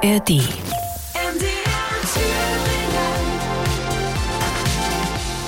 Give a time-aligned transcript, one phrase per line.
[0.00, 0.30] ARD.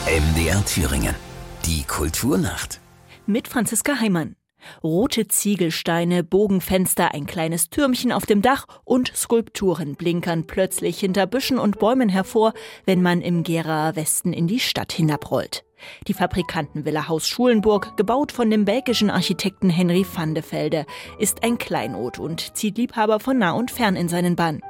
[0.07, 1.15] MDR Thüringen.
[1.65, 2.81] Die Kulturnacht.
[3.27, 4.35] Mit Franziska Heimann.
[4.83, 11.61] Rote Ziegelsteine, Bogenfenster, ein kleines Türmchen auf dem Dach und Skulpturen blinkern plötzlich hinter Büschen
[11.61, 12.53] und Bäumen hervor,
[12.87, 15.65] wenn man im Geraer Westen in die Stadt hinabrollt.
[16.07, 20.87] Die Fabrikantenvilla Haus Schulenburg, gebaut von dem belgischen Architekten Henry van de Velde,
[21.19, 24.61] ist ein Kleinod und zieht Liebhaber von nah und fern in seinen Bann.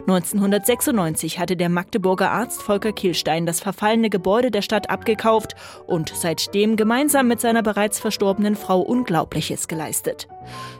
[0.00, 5.54] 1996 hatte der Magdeburger Arzt Volker Kielstein das verfallene Gebäude der Stadt abgekauft
[5.86, 10.28] und seitdem gemeinsam mit seiner bereits verstorbenen Frau Unglaubliches geleistet.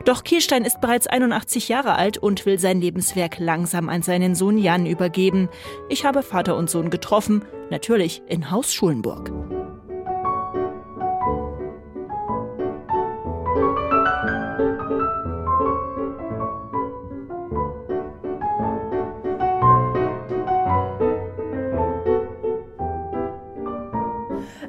[0.05, 4.58] Doch Kielstein ist bereits 81 Jahre alt und will sein Lebenswerk langsam an seinen Sohn
[4.58, 5.48] Jan übergeben.
[5.88, 9.30] Ich habe Vater und Sohn getroffen, natürlich in Haus Schulenburg.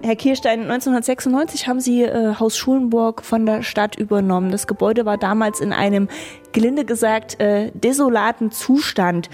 [0.05, 4.51] Herr Kirstein, 1996 haben Sie äh, Haus Schulenburg von der Stadt übernommen.
[4.51, 6.09] Das Gebäude war damals in einem,
[6.51, 9.29] gelinde gesagt, äh, desolaten Zustand.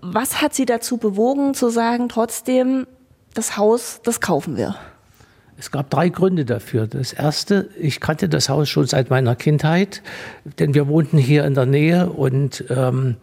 [0.00, 2.86] Was hat Sie dazu bewogen, zu sagen, trotzdem,
[3.34, 4.76] das Haus, das kaufen wir?
[5.60, 6.86] Es gab drei Gründe dafür.
[6.86, 10.02] Das erste, ich kannte das Haus schon seit meiner Kindheit,
[10.58, 13.16] denn wir wohnten hier in der Nähe und ähm,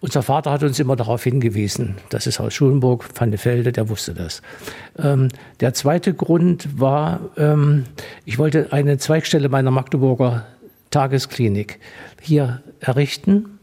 [0.00, 3.88] unser Vater hat uns immer darauf hingewiesen, das ist Haus Schulenburg, Van de Velde, der
[3.88, 4.42] wusste das.
[4.98, 5.28] Ähm,
[5.60, 7.84] der zweite Grund war, ähm,
[8.26, 10.46] ich wollte eine Zweigstelle meiner Magdeburger
[10.90, 11.80] Tagesklinik
[12.20, 13.58] hier errichten.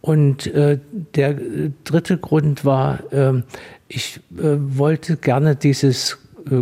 [0.00, 0.80] Und äh,
[1.14, 1.36] der
[1.84, 3.40] dritte Grund war, äh,
[3.86, 6.18] ich äh, wollte gerne dieses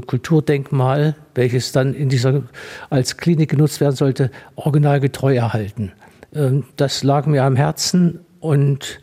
[0.06, 2.42] Kulturdenkmal, welches dann in dieser
[2.90, 5.92] als Klinik genutzt werden sollte, originalgetreu erhalten.
[6.34, 9.00] Ähm, das lag mir am Herzen und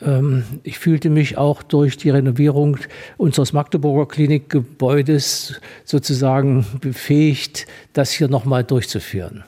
[0.00, 2.78] ähm, ich fühlte mich auch durch die Renovierung
[3.16, 9.44] unseres Magdeburger Klinikgebäudes sozusagen befähigt, das hier nochmal durchzuführen.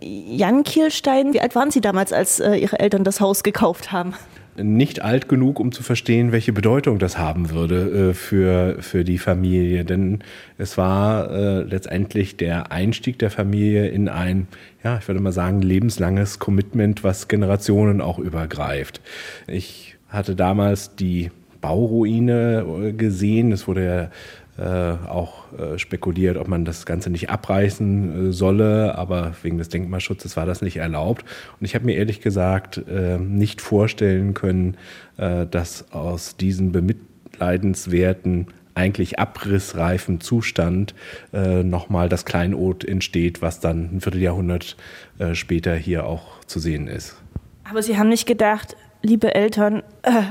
[0.00, 4.14] Jan Kielstein, wie alt waren Sie damals, als äh, Ihre Eltern das Haus gekauft haben?
[4.62, 9.18] Nicht alt genug, um zu verstehen, welche Bedeutung das haben würde äh, für, für die
[9.18, 9.84] Familie.
[9.84, 10.20] Denn
[10.58, 14.48] es war äh, letztendlich der Einstieg der Familie in ein,
[14.82, 19.00] ja, ich würde mal sagen, lebenslanges Commitment, was Generationen auch übergreift.
[19.46, 21.30] Ich hatte damals die
[21.60, 23.52] Bauruine äh, gesehen.
[23.52, 24.10] Es wurde
[24.58, 24.62] äh,
[25.06, 30.36] auch äh, spekuliert, ob man das Ganze nicht abreißen äh, solle, aber wegen des Denkmalschutzes
[30.36, 31.26] war das nicht erlaubt.
[31.60, 34.78] Und ich habe mir ehrlich gesagt äh, nicht vorstellen können,
[35.18, 40.94] äh, dass aus diesen bemitleidenswerten eigentlich abrissreifen Zustand
[41.32, 44.76] nochmal das Kleinod entsteht, was dann ein Vierteljahrhundert
[45.32, 47.16] später hier auch zu sehen ist.
[47.64, 49.82] Aber Sie haben nicht gedacht, liebe Eltern,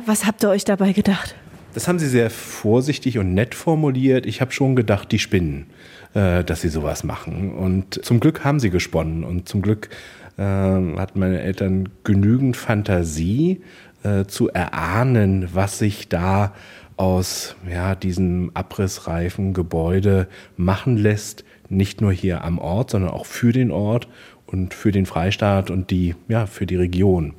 [0.06, 1.34] was habt ihr euch dabei gedacht?
[1.76, 4.26] Das haben sie sehr vorsichtig und nett formuliert.
[4.26, 5.66] Ich habe schon gedacht, die spinnen,
[6.14, 7.54] äh, dass sie sowas machen.
[7.54, 9.90] Und zum Glück haben sie gesponnen und zum Glück
[10.38, 13.62] äh, hatten meine Eltern genügend Fantasie
[14.04, 16.54] äh, zu erahnen, was sich da
[16.96, 21.44] aus ja, diesem abrissreifen Gebäude machen lässt.
[21.68, 24.08] Nicht nur hier am Ort, sondern auch für den Ort
[24.46, 27.34] und für den Freistaat und die, ja, für die Region.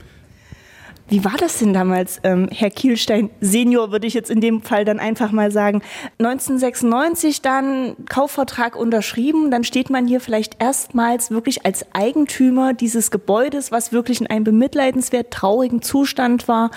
[1.08, 4.84] Wie war das denn damals, ähm, Herr Kielstein Senior, würde ich jetzt in dem Fall
[4.84, 5.82] dann einfach mal sagen.
[6.18, 13.70] 1996 dann Kaufvertrag unterschrieben, dann steht man hier vielleicht erstmals wirklich als Eigentümer dieses Gebäudes,
[13.70, 16.72] was wirklich in einem bemitleidenswert traurigen Zustand war,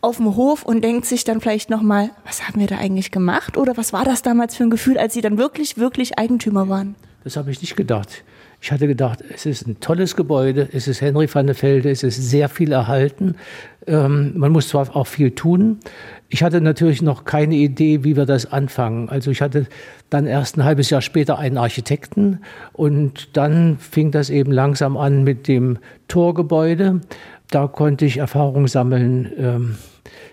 [0.00, 3.56] auf dem Hof und denkt sich dann vielleicht nochmal, was haben wir da eigentlich gemacht?
[3.56, 6.96] Oder was war das damals für ein Gefühl, als Sie dann wirklich, wirklich Eigentümer waren?
[7.22, 8.24] Das habe ich nicht gedacht.
[8.60, 12.02] Ich hatte gedacht, es ist ein tolles Gebäude, es ist Henry van der Velde, es
[12.02, 13.36] ist sehr viel erhalten.
[13.86, 15.78] Ähm, man muss zwar auch viel tun.
[16.28, 19.08] Ich hatte natürlich noch keine Idee, wie wir das anfangen.
[19.08, 19.66] Also ich hatte
[20.10, 22.40] dann erst ein halbes Jahr später einen Architekten
[22.72, 27.00] und dann fing das eben langsam an mit dem Torgebäude.
[27.50, 29.32] Da konnte ich Erfahrung sammeln.
[29.38, 29.74] Ähm,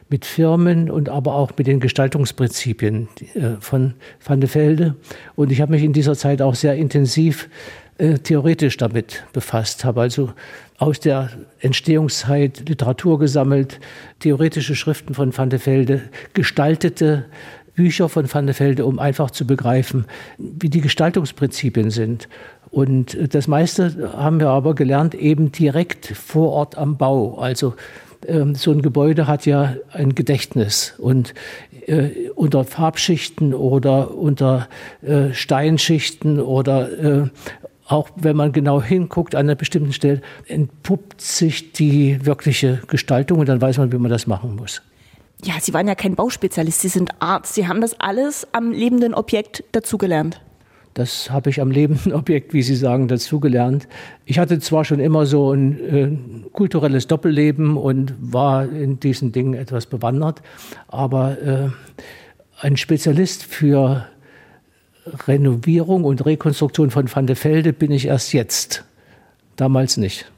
[0.10, 4.96] mit Firmen und aber auch mit den Gestaltungsprinzipien äh, von Van de Velde.
[5.36, 7.50] Und ich habe mich in dieser Zeit auch sehr intensiv
[7.98, 10.02] äh, theoretisch damit befasst habe.
[10.02, 10.34] Also
[10.78, 13.80] aus der Entstehungszeit Literatur gesammelt,
[14.20, 16.02] theoretische Schriften von Van de Velde,
[16.34, 17.26] gestaltete
[17.76, 20.06] Bücher von Van de Velde, um einfach zu begreifen,
[20.38, 22.28] wie die Gestaltungsprinzipien sind.
[22.72, 27.38] Und das meiste haben wir aber gelernt eben direkt vor Ort am Bau.
[27.38, 27.76] Also
[28.28, 31.34] ähm, so ein Gebäude hat ja ein Gedächtnis und
[31.88, 34.68] äh, unter Farbschichten oder unter
[35.02, 36.92] äh, Steinschichten oder
[37.24, 37.30] äh,
[37.88, 43.50] auch wenn man genau hinguckt an einer bestimmten Stelle, entpuppt sich die wirkliche Gestaltung und
[43.50, 44.82] dann weiß man, wie man das machen muss.
[45.44, 47.54] Ja, Sie waren ja kein Bauspezialist, Sie sind Arzt.
[47.54, 50.42] Sie haben das alles am lebenden Objekt dazugelernt.
[50.96, 53.88] Das habe ich am lebenden Objekt, wie Sie sagen, dazugelernt.
[54.26, 59.54] Ich hatte zwar schon immer so ein äh, kulturelles Doppelleben und war in diesen Dingen
[59.54, 60.42] etwas bewandert,
[60.88, 61.70] aber äh,
[62.62, 64.08] ein Spezialist für
[65.28, 68.84] Renovierung und Rekonstruktion von Van de Velde bin ich erst jetzt,
[69.56, 70.32] damals nicht.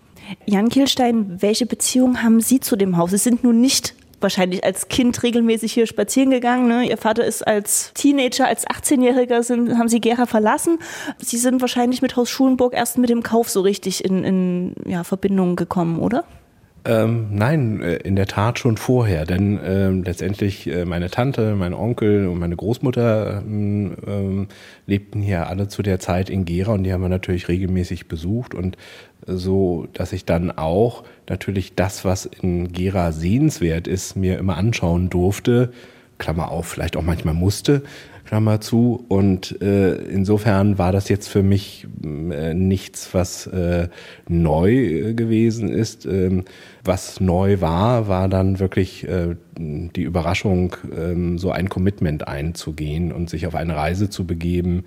[0.46, 3.12] Jan Kielstein, welche Beziehung haben Sie zu dem Haus?
[3.12, 6.68] Sie sind nun nicht wahrscheinlich als Kind regelmäßig hier spazieren gegangen.
[6.68, 6.90] Ne?
[6.90, 10.80] Ihr Vater ist als Teenager, als 18-Jähriger sind, haben sie Gera verlassen.
[11.20, 15.04] Sie sind wahrscheinlich mit Haus Schulenburg erst mit dem Kauf so richtig in, in ja,
[15.04, 16.25] Verbindung gekommen, oder?
[16.88, 21.74] Ähm, nein, äh, in der Tat schon vorher, denn äh, letztendlich äh, meine Tante, mein
[21.74, 24.48] Onkel und meine Großmutter ähm, ähm,
[24.86, 28.56] lebten hier alle zu der Zeit in Gera und die haben wir natürlich regelmäßig besucht
[28.56, 28.78] und
[29.25, 35.10] so, dass ich dann auch natürlich das, was in Gera sehenswert ist, mir immer anschauen
[35.10, 35.74] durfte,
[36.18, 37.84] Klammer auf, vielleicht auch manchmal musste,
[38.25, 39.06] Klammer zu.
[39.08, 43.88] Und äh, insofern war das jetzt für mich äh, nichts, was äh,
[44.28, 46.06] neu äh, gewesen ist.
[46.06, 46.46] Ähm,
[46.84, 53.30] was neu war, war dann wirklich äh, die Überraschung, ähm, so ein Commitment einzugehen und
[53.30, 54.86] sich auf eine Reise zu begeben,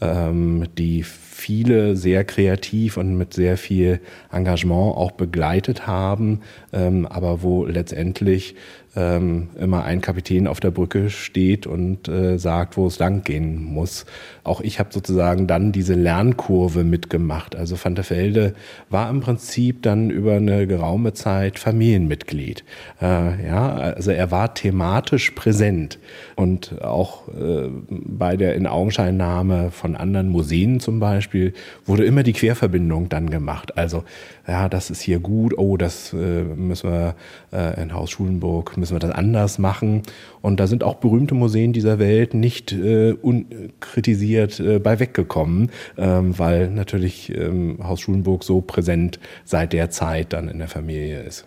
[0.00, 4.00] ähm, die viele sehr kreativ und mit sehr viel
[4.32, 6.40] Engagement auch begleitet haben,
[6.72, 8.54] ähm, aber wo letztendlich
[8.98, 13.62] ähm, immer ein Kapitän auf der Brücke steht und äh, sagt, wo es lang gehen
[13.62, 14.06] muss.
[14.42, 17.54] Auch ich habe sozusagen dann diese Lernkurve mitgemacht.
[17.54, 18.54] Also Velde
[18.90, 22.64] war im Prinzip dann über eine geraume Zeit Familienmitglied.
[23.00, 25.98] Äh, ja, also er war thematisch präsent
[26.34, 31.52] und auch äh, bei der Inaugenscheinnahme von anderen Museen zum Beispiel
[31.86, 33.78] wurde immer die Querverbindung dann gemacht.
[33.78, 34.02] Also
[34.48, 37.14] ja, das ist hier gut, oh, das äh, müssen wir
[37.52, 40.02] äh, in Haus Schulenburg, müssen wir das anders machen.
[40.40, 46.38] Und da sind auch berühmte Museen dieser Welt nicht äh, unkritisiert äh, bei weggekommen, ähm,
[46.38, 51.46] weil natürlich ähm, Haus Schulenburg so präsent seit der Zeit dann in der Familie ist.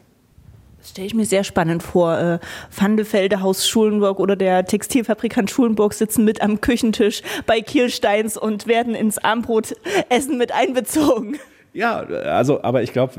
[0.81, 2.18] Das stelle ich mir sehr spannend vor.
[2.18, 2.39] Äh,
[2.75, 8.95] Vandefelde Haus Schulenburg oder der Textilfabrikant Schulenburg sitzen mit am Küchentisch bei Kielsteins und werden
[8.95, 11.38] ins Armbrotessen mit einbezogen.
[11.73, 13.13] Ja, also, aber ich glaube,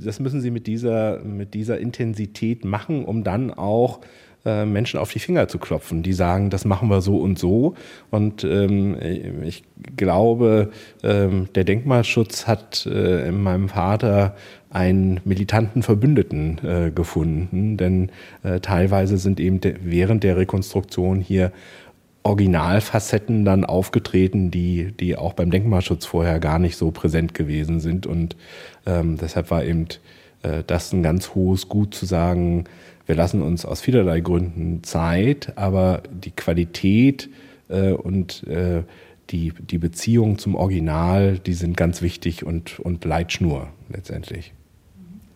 [0.00, 4.00] das müssen sie mit dieser, mit dieser Intensität machen, um dann auch
[4.44, 7.74] äh, Menschen auf die Finger zu klopfen, die sagen, das machen wir so und so.
[8.10, 8.96] Und ähm,
[9.42, 9.64] ich
[9.96, 10.70] glaube,
[11.02, 14.36] ähm, der Denkmalschutz hat äh, in meinem Vater
[14.70, 18.12] einen militanten Verbündeten äh, gefunden, denn
[18.44, 21.50] äh, teilweise sind eben de während der Rekonstruktion hier
[22.26, 28.04] Originalfacetten dann aufgetreten, die, die auch beim Denkmalschutz vorher gar nicht so präsent gewesen sind.
[28.04, 28.36] Und
[28.84, 29.86] ähm, deshalb war eben
[30.42, 32.64] äh, das ein ganz hohes Gut zu sagen,
[33.06, 37.30] wir lassen uns aus vielerlei Gründen Zeit, aber die Qualität
[37.68, 38.82] äh, und äh,
[39.30, 44.52] die, die Beziehung zum Original, die sind ganz wichtig und, und Leitschnur letztendlich.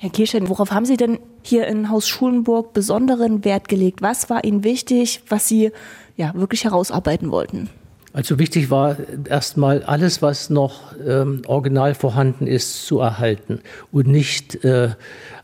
[0.03, 4.01] Herr Kirschen, worauf haben Sie denn hier in Haus Schulenburg besonderen Wert gelegt?
[4.01, 5.73] Was war Ihnen wichtig, was Sie
[6.17, 7.69] ja, wirklich herausarbeiten wollten?
[8.15, 8.97] Also wichtig war
[9.29, 13.61] erstmal alles, was noch ähm, original vorhanden ist, zu erhalten
[13.93, 14.89] und nicht äh,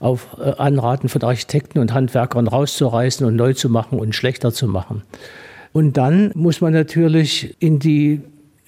[0.01, 4.69] auf äh, Anraten von Architekten und Handwerkern rauszureißen und neu zu machen und schlechter zu
[4.69, 5.03] machen.
[5.75, 8.23] Und dann muss man natürlich in die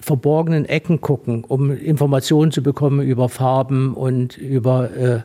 [0.08, 5.20] verborgenen Ecken gucken, um Informationen zu bekommen über Farben und über äh,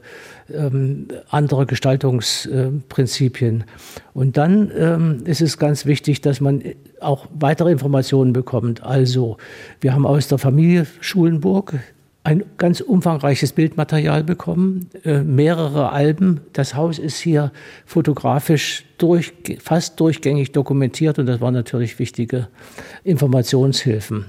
[0.53, 3.63] ähm, andere Gestaltungsprinzipien.
[4.13, 6.61] Und dann ähm, ist es ganz wichtig, dass man
[6.99, 8.83] auch weitere Informationen bekommt.
[8.83, 9.37] Also
[9.79, 11.75] wir haben aus der Familie Schulenburg
[12.23, 16.41] ein ganz umfangreiches Bildmaterial bekommen, äh, mehrere Alben.
[16.53, 17.51] Das Haus ist hier
[17.85, 22.47] fotografisch durch, fast durchgängig dokumentiert und das waren natürlich wichtige
[23.03, 24.25] Informationshilfen.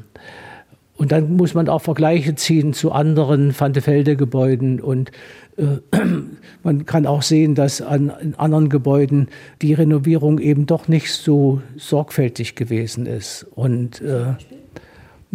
[0.97, 5.13] Und dann muss man auch Vergleiche ziehen zu anderen Vantefelde-Gebäuden und
[5.57, 5.79] äh,
[6.65, 9.29] man kann auch sehen, dass an anderen Gebäuden
[9.63, 13.47] die Renovierung eben doch nicht so sorgfältig gewesen ist.
[13.55, 14.35] Und äh,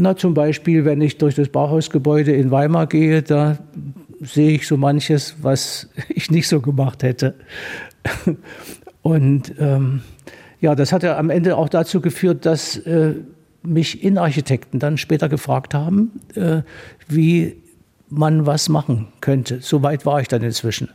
[0.01, 3.58] na, zum Beispiel, wenn ich durch das Bauhausgebäude in Weimar gehe, da
[4.22, 7.36] sehe ich so manches, was ich nicht so gemacht hätte.
[9.01, 10.01] Und ähm,
[10.62, 13.15] ja, das hat ja am Ende auch dazu geführt, dass äh,
[13.62, 16.62] mich Innenarchitekten dann später gefragt haben, äh,
[17.10, 17.58] wie
[18.10, 19.60] man was machen könnte.
[19.62, 20.89] So weit war ich dann inzwischen.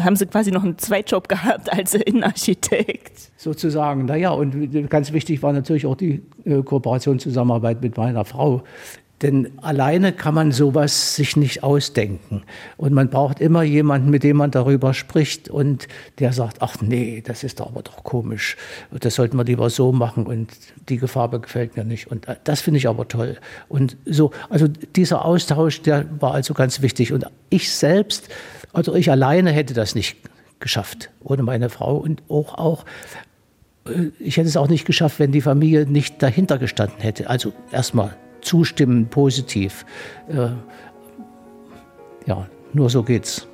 [0.00, 3.30] Haben Sie quasi noch einen Zweitjob gehabt als Innenarchitekt?
[3.36, 8.62] Sozusagen, naja, und ganz wichtig war natürlich auch die äh, Kooperation, Zusammenarbeit mit meiner Frau.
[9.22, 12.42] Denn alleine kann man sowas sich nicht ausdenken.
[12.78, 17.22] Und man braucht immer jemanden, mit dem man darüber spricht und der sagt, ach nee,
[17.24, 18.56] das ist doch aber doch komisch.
[18.90, 20.50] Das sollten wir lieber so machen und
[20.88, 22.06] die Farbe gefällt mir nicht.
[22.10, 23.36] Und das finde ich aber toll.
[23.68, 27.12] Und so, also dieser Austausch, der war also ganz wichtig.
[27.12, 28.28] Und ich selbst,
[28.72, 30.16] also ich alleine hätte das nicht
[30.60, 32.84] geschafft, ohne meine Frau und auch, auch
[33.86, 37.28] äh, ich hätte es auch nicht geschafft, wenn die Familie nicht dahinter gestanden hätte.
[37.28, 39.84] Also erstmal zustimmen, positiv.
[40.28, 40.50] Äh,
[42.26, 43.46] ja, nur so geht's.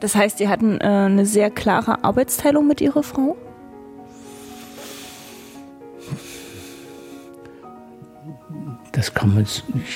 [0.00, 3.36] Das heißt, Sie hatten äh, eine sehr klare Arbeitsteilung mit Ihrer Frau?
[8.92, 9.46] Das kann man,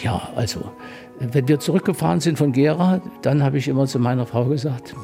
[0.02, 0.72] ja, also,
[1.18, 4.94] wenn wir zurückgefahren sind von Gera, dann habe ich immer zu meiner Frau gesagt,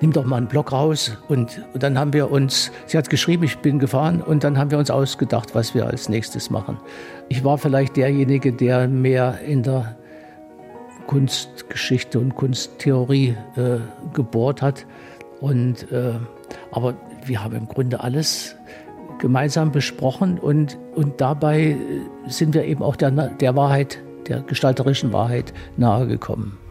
[0.00, 1.16] nimm doch mal einen Block raus.
[1.28, 4.70] Und, und, dann haben wir uns, sie hat geschrieben, ich bin gefahren und dann haben
[4.70, 6.78] wir uns ausgedacht, was wir als nächstes machen.
[7.28, 9.96] Ich war vielleicht derjenige, der mehr in der
[11.06, 13.78] Kunstgeschichte und Kunsttheorie äh,
[14.12, 14.86] gebohrt hat.
[15.40, 16.14] Und, äh,
[16.70, 16.94] aber
[17.26, 18.56] wir haben im Grunde alles
[19.18, 21.76] gemeinsam besprochen und, und dabei
[22.26, 26.61] sind wir eben auch der, der Wahrheit, der gestalterischen Wahrheit nahegekommen.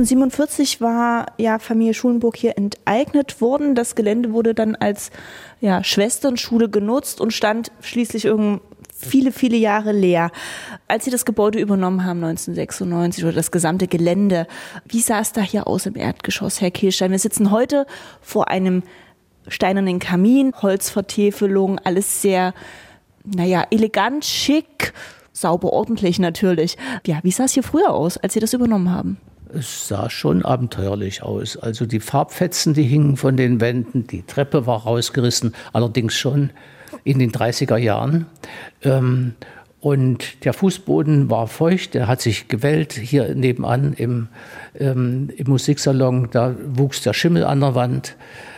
[0.00, 3.74] 1947 war ja Familie Schulenburg hier enteignet worden.
[3.74, 5.10] Das Gelände wurde dann als
[5.60, 8.62] ja, Schwesternschule genutzt und stand schließlich irgend
[8.94, 10.30] viele, viele Jahre leer.
[10.88, 14.46] Als Sie das Gebäude übernommen haben, 1996, oder das gesamte Gelände,
[14.86, 17.10] wie sah es da hier aus im Erdgeschoss, Herr Kielstein?
[17.10, 17.86] Wir sitzen heute
[18.22, 18.82] vor einem
[19.48, 22.54] steinernen Kamin, Holzvertäfelung, alles sehr,
[23.24, 24.94] naja, elegant, schick,
[25.34, 26.78] sauber, ordentlich natürlich.
[27.06, 29.18] Ja, wie sah es hier früher aus, als Sie das übernommen haben?
[29.54, 31.56] Es sah schon abenteuerlich aus.
[31.56, 36.50] Also die Farbfetzen, die hingen von den Wänden, die Treppe war rausgerissen, allerdings schon
[37.04, 38.26] in den 30er Jahren.
[38.82, 39.34] Ähm,
[39.80, 42.92] und der Fußboden war feucht, der hat sich gewellt.
[42.92, 44.28] Hier nebenan im,
[44.78, 48.16] ähm, im Musiksalon, da wuchs der Schimmel an der Wand.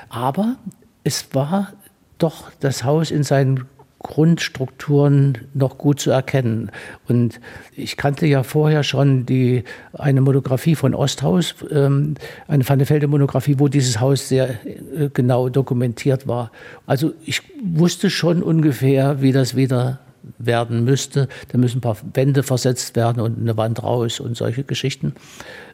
[0.09, 0.57] Aber
[1.05, 1.73] es war
[2.19, 3.67] doch das Haus in seinen
[4.03, 6.71] Grundstrukturen noch gut zu erkennen.
[7.09, 7.41] Und
[7.75, 12.15] ich kannte ja vorher schon die, eine Monographie von Osthaus, ähm,
[12.49, 16.51] eine Van der Velde Monographie, wo dieses Haus sehr äh, genau dokumentiert war.
[16.87, 20.01] Also ich wusste schon ungefähr, wie das wieder
[20.39, 21.29] werden müsste.
[21.51, 25.15] Da müssen ein paar Wände versetzt werden und eine Wand raus und solche Geschichten.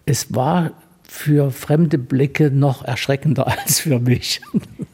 [0.07, 0.73] Es war
[1.09, 4.41] für fremde Blicke noch erschreckender als für mich.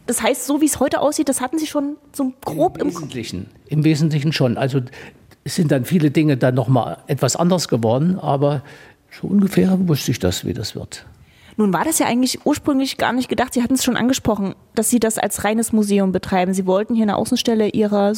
[0.06, 2.94] Das heißt, so wie es heute aussieht, das hatten Sie schon so grob im, im
[2.94, 3.46] Wesentlichen.
[3.66, 4.56] Im Wesentlichen schon.
[4.56, 4.80] Also
[5.42, 8.62] es sind dann viele Dinge dann noch mal etwas anders geworden, aber
[9.20, 11.04] so ungefähr wusste ich das, wie das wird.
[11.56, 13.54] Nun war das ja eigentlich ursprünglich gar nicht gedacht.
[13.54, 16.52] Sie hatten es schon angesprochen, dass Sie das als reines Museum betreiben.
[16.52, 18.14] Sie wollten hier eine Außenstelle Ihrer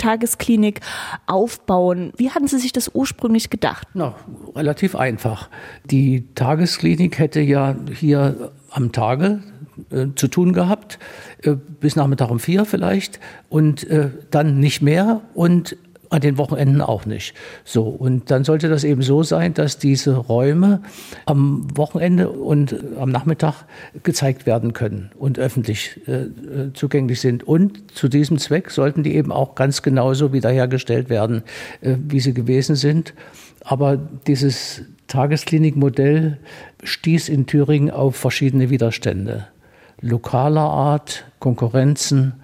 [0.00, 0.80] Suchttagesklinik
[1.26, 2.12] aufbauen.
[2.16, 3.86] Wie hatten Sie sich das ursprünglich gedacht?
[3.94, 4.14] Na,
[4.56, 5.48] relativ einfach.
[5.84, 9.42] Die Tagesklinik hätte ja hier am Tage
[9.90, 10.98] äh, zu tun gehabt,
[11.42, 15.76] äh, bis Nachmittag um vier vielleicht und äh, dann nicht mehr und
[16.10, 17.34] an den Wochenenden auch nicht.
[17.64, 20.82] So, und dann sollte das eben so sein, dass diese Räume
[21.24, 23.64] am Wochenende und am Nachmittag
[24.02, 27.44] gezeigt werden können und öffentlich äh, äh, zugänglich sind.
[27.44, 31.42] Und zu diesem Zweck sollten die eben auch ganz genauso wiederhergestellt werden,
[31.80, 33.14] äh, wie sie gewesen sind.
[33.62, 36.38] Aber dieses Tagesklinikmodell
[36.82, 39.46] stieß in Thüringen auf verschiedene Widerstände.
[40.00, 42.34] Lokaler Art, Konkurrenzen,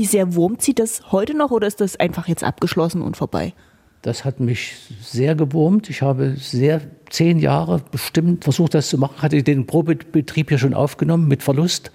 [0.00, 3.52] wie sehr wurmt Sie das heute noch oder ist das einfach jetzt abgeschlossen und vorbei?
[4.00, 5.90] Das hat mich sehr gewurmt.
[5.90, 6.80] Ich habe sehr
[7.10, 9.20] zehn Jahre bestimmt versucht, das zu machen.
[9.20, 11.92] Hatte den Probebetrieb hier schon aufgenommen mit Verlust.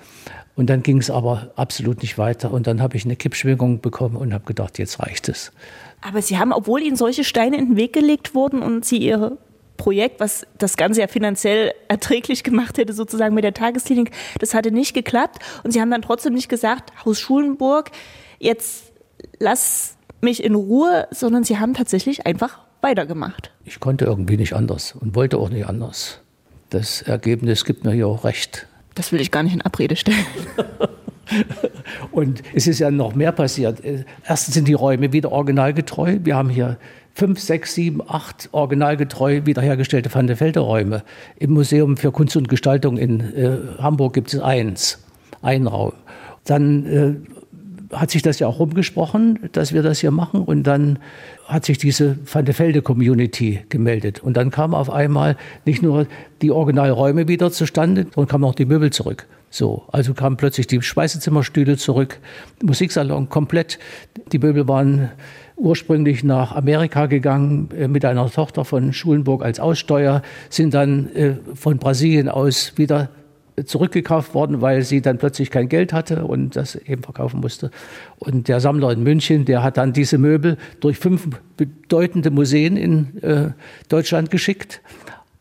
[0.55, 2.51] Und dann ging es aber absolut nicht weiter.
[2.51, 5.51] Und dann habe ich eine Kippschwingung bekommen und habe gedacht, jetzt reicht es.
[6.07, 9.39] Aber Sie haben, obwohl Ihnen solche Steine in den Weg gelegt wurden und Sie Ihre
[9.77, 14.11] Projekt, was das Ganze ja finanziell erträglich gemacht hätte, sozusagen mit der Tagesklinik.
[14.39, 15.39] Das hatte nicht geklappt.
[15.63, 17.91] Und sie haben dann trotzdem nicht gesagt, Haus Schulenburg,
[18.39, 18.91] jetzt
[19.39, 23.51] lass mich in Ruhe, sondern sie haben tatsächlich einfach weitergemacht.
[23.63, 26.19] Ich konnte irgendwie nicht anders und wollte auch nicht anders.
[26.69, 28.67] Das Ergebnis gibt mir hier auch recht.
[28.95, 30.25] Das will ich gar nicht in Abrede stellen.
[32.11, 33.81] und es ist ja noch mehr passiert.
[34.27, 36.19] Erstens sind die Räume wieder originalgetreu.
[36.23, 36.77] Wir haben hier
[37.15, 41.03] fünf, sechs, sieben, acht originalgetreu wiederhergestellte Van der Velde Räume.
[41.37, 44.99] Im Museum für Kunst und Gestaltung in äh, Hamburg gibt es eins,
[45.41, 45.93] einen Raum.
[46.43, 47.15] Dann äh,
[47.95, 50.41] hat sich das ja auch rumgesprochen, dass wir das hier machen.
[50.41, 50.99] Und dann
[51.45, 54.21] hat sich diese Van der Velde Community gemeldet.
[54.21, 56.07] Und dann kamen auf einmal nicht nur
[56.41, 59.25] die Originalräume wieder zustande, sondern kamen auch die Möbel zurück.
[59.49, 62.19] So, also kamen plötzlich die Speisezimmerstühle zurück,
[62.61, 63.79] Musiksalon komplett.
[64.33, 65.11] Die Möbel waren
[65.57, 71.35] ursprünglich nach Amerika gegangen äh, mit einer Tochter von Schulenburg als Aussteuer, sind dann äh,
[71.53, 73.09] von Brasilien aus wieder
[73.63, 77.71] zurückgekauft worden, weil sie dann plötzlich kein Geld hatte und das eben verkaufen musste.
[78.19, 83.23] Und der Sammler in München, der hat dann diese Möbel durch fünf bedeutende Museen in
[83.23, 83.51] äh,
[83.87, 84.81] Deutschland geschickt.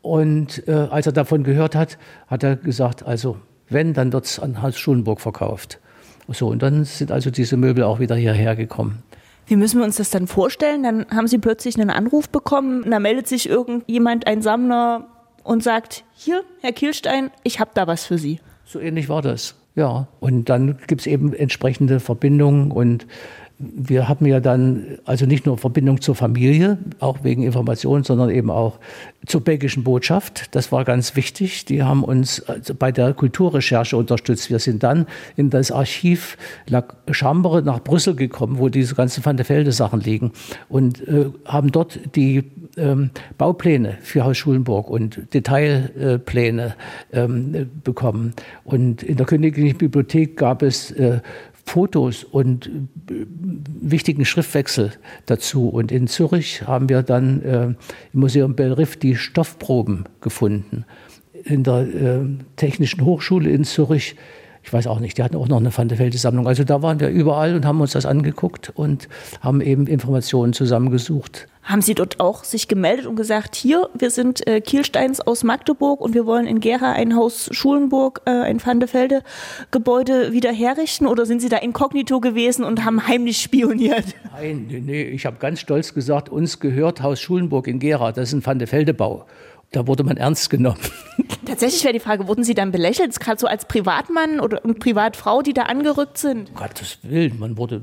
[0.00, 4.38] Und äh, als er davon gehört hat, hat er gesagt, also wenn, dann wird es
[4.38, 5.80] an Hans Schulenburg verkauft.
[6.28, 9.02] So, und dann sind also diese Möbel auch wieder hierher gekommen.
[9.46, 10.82] Wie müssen wir uns das dann vorstellen?
[10.82, 15.08] Dann haben Sie plötzlich einen Anruf bekommen, da meldet sich irgendjemand, ein Sammler,
[15.44, 18.40] und sagt, hier, Herr Kielstein, ich habe da was für Sie.
[18.64, 20.08] So ähnlich war das, ja.
[20.18, 23.06] Und dann gibt es eben entsprechende Verbindungen und
[23.58, 28.50] wir haben ja dann also nicht nur Verbindung zur Familie, auch wegen Informationen, sondern eben
[28.50, 28.80] auch
[29.26, 30.54] zur belgischen Botschaft.
[30.54, 31.64] Das war ganz wichtig.
[31.64, 34.50] Die haben uns also bei der Kulturrecherche unterstützt.
[34.50, 35.06] Wir sind dann
[35.36, 36.36] in das Archiv
[36.68, 40.32] La Chambre nach Brüssel gekommen, wo diese ganzen Van der Velde Sachen liegen
[40.68, 46.74] und äh, haben dort die ähm, Baupläne für Haus Schulenburg und Detailpläne
[47.12, 48.34] ähm, bekommen.
[48.64, 51.20] Und in der Königlichen Bibliothek gab es äh,
[51.64, 53.26] Fotos und äh,
[53.80, 54.92] wichtigen Schriftwechsel
[55.26, 55.68] dazu.
[55.68, 57.76] Und in Zürich haben wir dann äh, im
[58.12, 60.84] Museum Belriff die Stoffproben gefunden.
[61.44, 62.20] In der äh,
[62.56, 64.16] Technischen Hochschule in Zürich
[64.64, 66.48] ich weiß auch nicht, die hatten auch noch eine Van der Velde Sammlung.
[66.48, 69.08] Also da waren wir überall und haben uns das angeguckt und
[69.40, 71.48] haben eben Informationen zusammengesucht.
[71.62, 76.00] Haben Sie dort auch sich gemeldet und gesagt, hier, wir sind äh, Kielsteins aus Magdeburg
[76.00, 79.22] und wir wollen in Gera ein Haus Schulenburg, äh, ein Van der Velde
[79.70, 81.06] Gebäude wieder herrichten?
[81.06, 84.04] Oder sind Sie da inkognito gewesen und haben heimlich spioniert?
[84.32, 88.34] Nein, nee, ich habe ganz stolz gesagt, uns gehört Haus Schulenburg in Gera, das ist
[88.34, 89.26] ein Van der Velde Bau
[89.74, 90.78] da wurde man ernst genommen.
[91.44, 95.52] Tatsächlich wäre die Frage, wurden Sie dann belächelt, gerade so als Privatmann oder Privatfrau, die
[95.52, 96.50] da angerückt sind?
[96.50, 97.80] Um Gottes Willen, man wurde,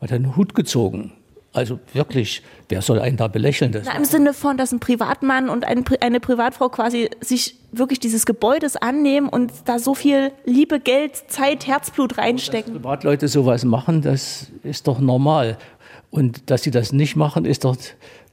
[0.00, 1.12] man hat einen Hut gezogen.
[1.52, 3.72] Also wirklich, wer soll einen da belächeln?
[3.72, 7.98] Das Na, Im Sinne von, dass ein Privatmann und ein, eine Privatfrau quasi sich wirklich
[7.98, 12.74] dieses Gebäudes annehmen und da so viel Liebe, Geld, Zeit, Herzblut reinstecken.
[12.74, 15.56] Dass Privatleute sowas machen, das ist doch normal.
[16.10, 17.76] Und dass sie das nicht machen, ist doch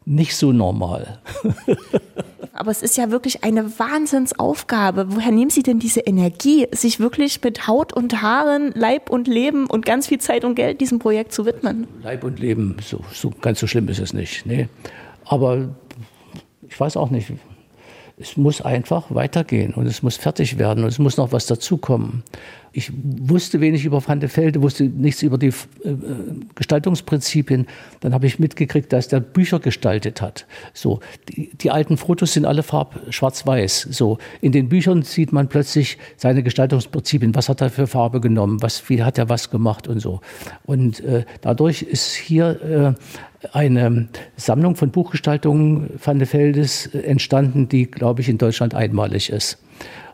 [0.05, 1.21] nicht so normal.
[2.55, 5.07] Aber es ist ja wirklich eine Wahnsinnsaufgabe.
[5.09, 9.65] Woher nehmen Sie denn diese Energie, sich wirklich mit Haut und Haaren, Leib und Leben
[9.65, 11.87] und ganz viel Zeit und Geld diesem Projekt zu widmen?
[12.03, 14.45] Leib und Leben, so, so ganz so schlimm ist es nicht.
[14.45, 14.69] Nee.
[15.25, 15.69] Aber
[16.67, 17.31] ich weiß auch nicht.
[18.17, 22.23] Es muss einfach weitergehen und es muss fertig werden und es muss noch was dazukommen.
[22.75, 25.95] Ich wusste wenig über Van de Velde, wusste nichts über die äh,
[26.55, 27.67] Gestaltungsprinzipien.
[27.99, 30.47] Dann habe ich mitgekriegt, dass der Bücher gestaltet hat.
[30.73, 30.99] So,
[31.29, 33.89] die, die alten Fotos sind alle farb schwarz-weiß.
[33.91, 37.35] So, in den Büchern sieht man plötzlich seine Gestaltungsprinzipien.
[37.35, 38.61] Was hat er für Farbe genommen?
[38.63, 40.21] Was, wie hat er was gemacht und so.
[40.65, 47.67] Und äh, dadurch ist hier äh, eine Sammlung von Buchgestaltungen Van de Veldes äh, entstanden,
[47.67, 49.57] die, glaube ich, in Deutschland einmalig ist.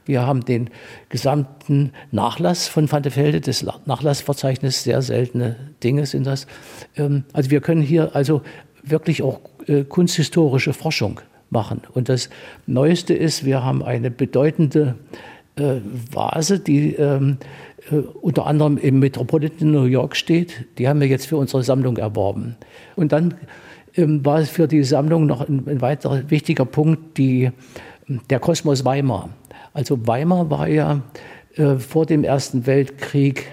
[0.06, 0.72] Wir haben den
[1.10, 6.48] gesamten Nachlass von Van de Velde, das Nachlassverzeichnis, sehr seltene Dinge sind das.
[6.96, 8.42] Ähm, also wir können hier also
[8.84, 11.82] wirklich auch äh, kunsthistorische Forschung machen.
[11.94, 12.30] Und das
[12.66, 14.96] Neueste ist, wir haben eine bedeutende
[15.56, 17.46] äh, Vase, die ähm, äh,
[18.22, 20.68] unter anderem im Metropolitan New York steht.
[20.78, 22.56] Die haben wir jetzt für unsere Sammlung erworben.
[22.96, 23.36] Und dann
[23.96, 27.52] ähm, war es für die Sammlung noch ein, ein weiterer wichtiger Punkt, die,
[28.30, 29.30] der Kosmos Weimar.
[29.74, 31.02] Also Weimar war ja
[31.56, 33.48] äh, vor dem Ersten Weltkrieg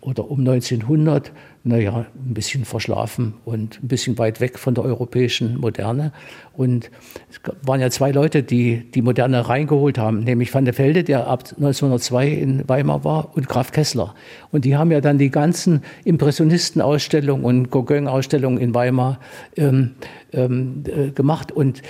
[0.00, 5.58] oder um 1900, naja, ein bisschen verschlafen und ein bisschen weit weg von der europäischen
[5.58, 6.12] Moderne.
[6.54, 6.90] Und
[7.30, 11.26] es waren ja zwei Leute, die die Moderne reingeholt haben, nämlich Van der Velde, der
[11.26, 14.14] ab 1902 in Weimar war, und Graf Kessler.
[14.50, 19.20] Und die haben ja dann die ganzen Impressionistenausstellungen und Gauguin-Ausstellungen in Weimar
[19.56, 19.92] ähm,
[20.32, 21.52] ähm, äh, gemacht.
[21.52, 21.82] Und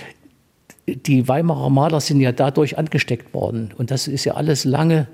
[0.86, 3.70] die Weimarer Maler sind ja dadurch angesteckt worden.
[3.78, 5.06] Und das ist ja alles lange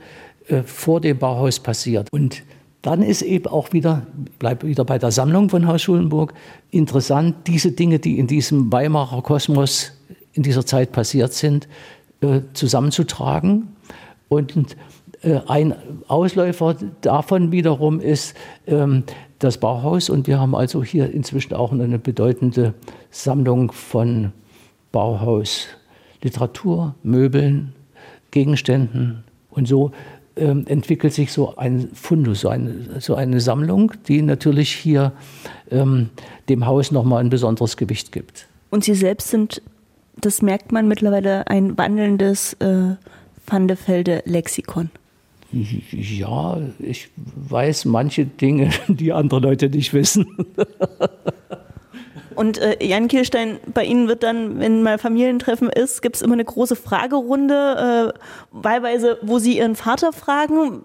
[0.48, 2.08] äh, vor dem Bauhaus passiert.
[2.10, 2.42] Und
[2.86, 4.06] dann ist eben auch wieder,
[4.38, 6.32] bleibt wieder bei der Sammlung von Haus Schulenburg,
[6.70, 9.90] interessant, diese Dinge, die in diesem Weimarer Kosmos
[10.34, 11.66] in dieser Zeit passiert sind,
[12.20, 13.74] äh, zusammenzutragen.
[14.28, 14.76] Und
[15.22, 15.74] äh, ein
[16.06, 18.36] Ausläufer davon wiederum ist
[18.68, 19.02] ähm,
[19.40, 20.08] das Bauhaus.
[20.08, 22.74] Und wir haben also hier inzwischen auch eine bedeutende
[23.10, 24.30] Sammlung von
[24.92, 25.66] Bauhaus,
[26.22, 27.72] Literatur, Möbeln,
[28.30, 29.24] Gegenständen.
[29.50, 29.90] Und so
[30.36, 35.12] entwickelt sich so ein Fundus, so eine, so eine Sammlung, die natürlich hier
[35.70, 36.10] ähm,
[36.48, 38.46] dem Haus nochmal ein besonderes Gewicht gibt.
[38.70, 39.62] Und Sie selbst sind,
[40.20, 42.96] das merkt man mittlerweile, ein wandelndes äh,
[43.46, 44.90] Vandefelde-Lexikon.
[45.52, 50.26] Ja, ich weiß manche Dinge, die andere Leute nicht wissen.
[52.36, 56.34] Und äh, Jan Kirstein, bei Ihnen wird dann, wenn mal Familientreffen ist, gibt es immer
[56.34, 58.18] eine große Fragerunde, äh,
[58.50, 60.82] wahlweise, wo Sie Ihren Vater fragen,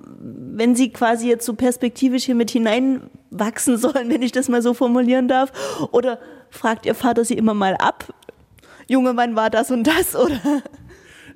[0.56, 4.74] wenn Sie quasi jetzt so perspektivisch hier mit hineinwachsen sollen, wenn ich das mal so
[4.74, 5.52] formulieren darf.
[5.92, 8.06] Oder fragt Ihr Vater Sie immer mal ab,
[8.88, 10.16] Junge, wann war das und das?
[10.18, 10.64] Oder?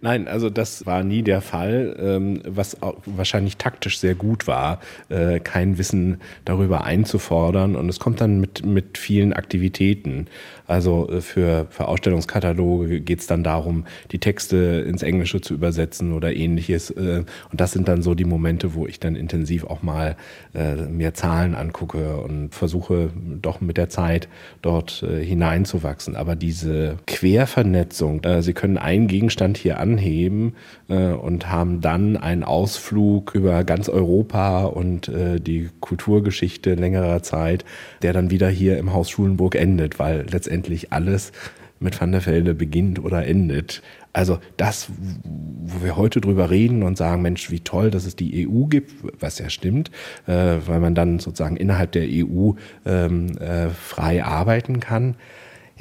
[0.02, 4.80] Nein, also das war nie der Fall, ähm, was wahrscheinlich taktisch sehr gut war,
[5.10, 7.76] äh, kein Wissen darüber einzufordern.
[7.76, 10.28] Und es kommt dann mit, mit vielen Aktivitäten.
[10.68, 16.14] Also äh, für, für Ausstellungskataloge geht es dann darum, die Texte ins Englische zu übersetzen
[16.14, 16.90] oder ähnliches.
[16.92, 20.16] Äh, und das sind dann so die Momente, wo ich dann intensiv auch mal
[20.54, 23.10] äh, mir Zahlen angucke und versuche
[23.42, 24.28] doch mit der Zeit
[24.62, 26.16] dort äh, hineinzuwachsen.
[26.16, 30.56] Aber diese Quervernetzung, äh, Sie können einen Gegenstand hier anheben
[30.90, 37.66] äh, und haben dann einen Ausflug über ganz Europa und äh, die Kulturgeschichte längerer Zeit,
[38.02, 40.55] der dann wieder hier im Haus Schulenburg endet, weil letztendlich
[40.92, 41.32] alles
[41.80, 43.82] mit Van der Velde beginnt oder endet.
[44.14, 44.88] Also das,
[45.24, 48.94] wo wir heute drüber reden und sagen, Mensch, wie toll, dass es die EU gibt,
[49.20, 49.92] was ja stimmt,
[50.26, 52.54] äh, weil man dann sozusagen innerhalb der EU
[52.86, 55.16] ähm, äh, frei arbeiten kann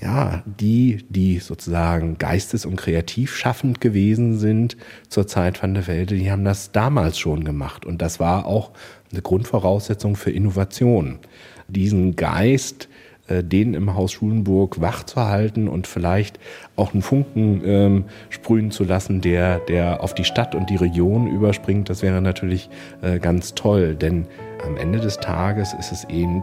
[0.00, 4.76] ja, die, die sozusagen geistes- und kreativ schaffend gewesen sind
[5.08, 7.86] zur Zeit van der Welde, die haben das damals schon gemacht.
[7.86, 8.72] Und das war auch
[9.12, 11.20] eine Grundvoraussetzung für Innovation.
[11.68, 12.88] Diesen Geist,
[13.28, 16.38] äh, den im Haus Schulenburg wach zu halten und vielleicht
[16.76, 21.26] auch einen Funken ähm, sprühen zu lassen, der, der auf die Stadt und die Region
[21.26, 22.68] überspringt, das wäre natürlich
[23.02, 23.94] äh, ganz toll.
[23.94, 24.26] Denn
[24.66, 26.42] am Ende des Tages ist es eben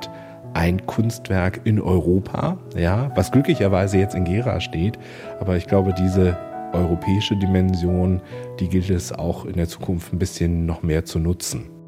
[0.54, 5.00] ein Kunstwerk in Europa, ja, was glücklicherweise jetzt in Gera steht.
[5.40, 6.38] Aber ich glaube, diese
[6.74, 8.22] europäische Dimension,
[8.60, 11.81] die gilt es auch in der Zukunft ein bisschen noch mehr zu nutzen.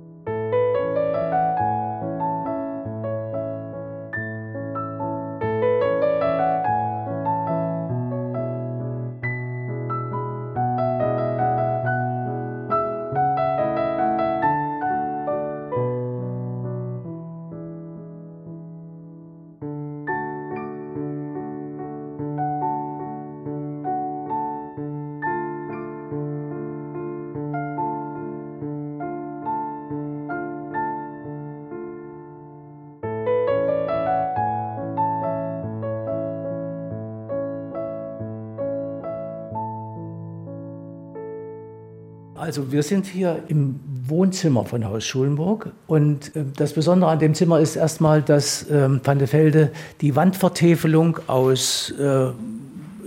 [42.53, 47.33] Also wir sind hier im Wohnzimmer von Haus Schulenburg und äh, das Besondere an dem
[47.33, 52.27] Zimmer ist erstmal, dass ähm, Van de Velde die Wandvertäfelung aus äh,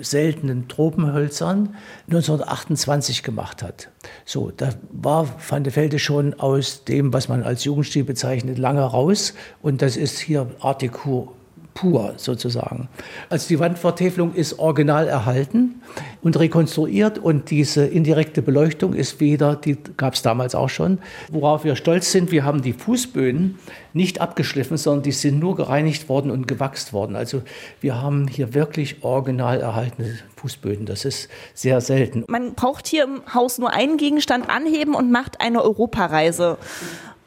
[0.01, 1.77] seltenen Tropenhölzern
[2.09, 3.89] 1928 gemacht hat.
[4.25, 8.83] So, da war Van de Velde schon aus dem, was man als Jugendstil bezeichnet, lange
[8.83, 11.37] raus und das ist hier Art Deco
[11.77, 12.89] pur sozusagen.
[13.29, 15.83] Also die Wandvertäfelung ist original erhalten
[16.27, 20.99] und rekonstruiert und diese indirekte Beleuchtung ist wieder, die gab es damals auch schon.
[21.31, 23.61] Worauf wir stolz sind, wir haben die Fußböden
[23.93, 27.15] nicht abgeschliffen, sondern die sind nur gereinigt worden und gewachst worden.
[27.15, 27.43] Also
[27.81, 30.85] wir haben hier wirklich original erhaltene Fußböden.
[30.85, 32.25] Das ist sehr selten.
[32.27, 36.59] Man braucht hier im Haus nur einen Gegenstand anheben und macht eine Europareise.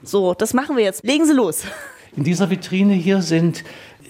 [0.03, 1.05] So, das machen wir jetzt.
[1.05, 1.63] Legen Sie los.
[2.17, 3.63] In dieser Vitrine hier sind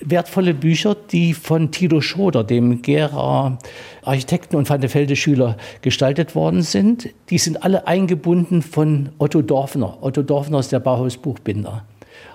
[0.04, 3.58] wertvolle Bücher, die von Tilo Schoder, dem Gera
[4.04, 7.10] Architekten und Van der Velde Schüler, gestaltet worden sind.
[7.30, 9.98] Die sind alle eingebunden von Otto Dorfner.
[10.02, 11.84] Otto Dorfner ist der Bauhausbuchbinder.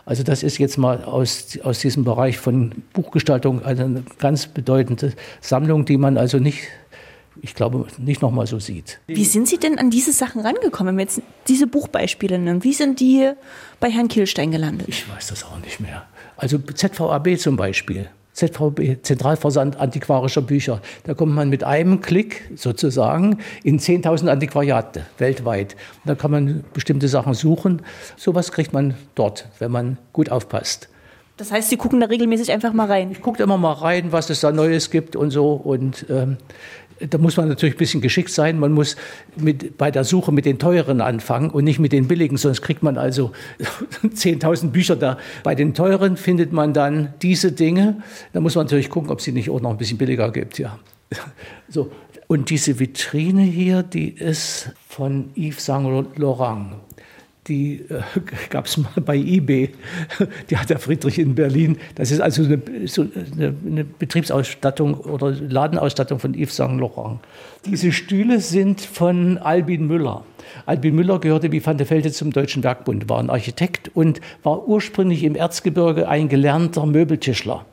[0.06, 5.84] Also das ist jetzt mal aus, aus diesem Bereich von Buchgestaltung eine ganz bedeutende Sammlung,
[5.84, 6.58] die man also nicht
[7.42, 9.00] ich glaube, nicht nochmal so sieht.
[9.06, 12.62] Wie sind Sie denn an diese Sachen rangekommen, wenn wir jetzt diese Buchbeispiele nennen?
[12.62, 13.32] Wie sind die
[13.80, 14.88] bei Herrn Kielstein gelandet?
[14.88, 16.06] Ich weiß das auch nicht mehr.
[16.44, 18.06] Also ZVAB zum Beispiel.
[18.34, 20.82] ZVB, Zentralversand antiquarischer Bücher.
[21.04, 25.74] Da kommt man mit einem Klick sozusagen in 10.000 Antiquariate weltweit.
[26.04, 27.80] Und da kann man bestimmte Sachen suchen.
[28.18, 30.90] Sowas kriegt man dort, wenn man gut aufpasst.
[31.38, 33.10] Das heißt, Sie gucken da regelmäßig einfach mal rein?
[33.10, 35.54] Ich gucke immer mal rein, was es da Neues gibt und so.
[35.54, 36.36] Und ähm,
[37.00, 38.58] da muss man natürlich ein bisschen geschickt sein.
[38.58, 38.96] Man muss
[39.36, 42.82] mit, bei der Suche mit den teuren anfangen und nicht mit den billigen, sonst kriegt
[42.82, 43.32] man also
[44.02, 45.18] 10.000 Bücher da.
[45.42, 48.02] Bei den teuren findet man dann diese Dinge.
[48.32, 50.58] Da muss man natürlich gucken, ob es sie nicht auch noch ein bisschen billiger gibt.
[50.58, 50.78] Ja.
[51.68, 51.90] So.
[52.26, 56.74] Und diese Vitrine hier, die ist von Yves Saint Laurent
[57.46, 58.02] die äh,
[58.50, 59.70] gab es mal bei eBay.
[60.50, 61.78] Die hat der Friedrich in Berlin.
[61.94, 67.20] Das ist also eine, so eine, eine Betriebsausstattung oder Ladenausstattung von Yves Saint Laurent.
[67.66, 70.24] Diese Stühle sind von Albin Müller.
[70.66, 74.66] Albin Müller gehörte wie Van der Velde zum Deutschen Werkbund, war ein Architekt und war
[74.66, 77.64] ursprünglich im Erzgebirge ein gelernter Möbeltischler.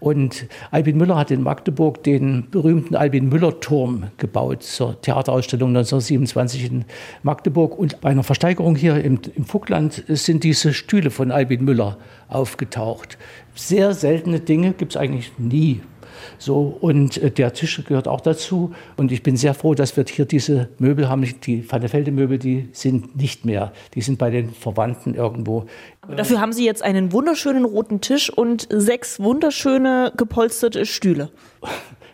[0.00, 6.64] Und Albin Müller hat in Magdeburg den berühmten Albin Müller Turm gebaut zur Theaterausstellung 1927
[6.66, 6.84] in
[7.22, 7.78] Magdeburg.
[7.78, 13.18] Und bei einer Versteigerung hier im, im Vogtland sind diese Stühle von Albin Müller aufgetaucht.
[13.54, 15.80] Sehr seltene Dinge gibt es eigentlich nie.
[16.38, 18.72] So, und äh, der Tisch gehört auch dazu.
[18.96, 21.26] Und ich bin sehr froh, dass wir hier diese Möbel haben.
[21.44, 23.72] Die Van der Velde Möbel, die sind nicht mehr.
[23.94, 25.66] Die sind bei den Verwandten irgendwo.
[26.02, 31.30] Aber dafür haben Sie jetzt einen wunderschönen roten Tisch und sechs wunderschöne gepolsterte Stühle.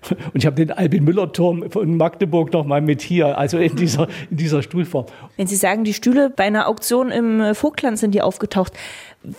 [0.08, 4.08] Und ich habe den Albin Müller-Turm von Magdeburg noch mal mit hier, also in dieser,
[4.30, 5.06] in dieser Stuhlform.
[5.36, 8.72] Wenn Sie sagen, die Stühle bei einer Auktion im Vogtland sind die aufgetaucht,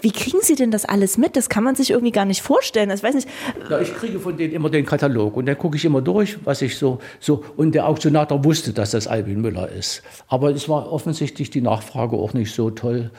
[0.01, 1.35] wie kriegen Sie denn das alles mit?
[1.35, 2.89] Das kann man sich irgendwie gar nicht vorstellen.
[2.89, 3.27] Ich weiß nicht.
[3.69, 6.61] Ja, ich kriege von denen immer den Katalog und dann gucke ich immer durch, was
[6.61, 7.43] ich so, so.
[7.57, 10.01] Und der Auktionator wusste, dass das Albin Müller ist.
[10.27, 13.11] Aber es war offensichtlich die Nachfrage auch nicht so toll.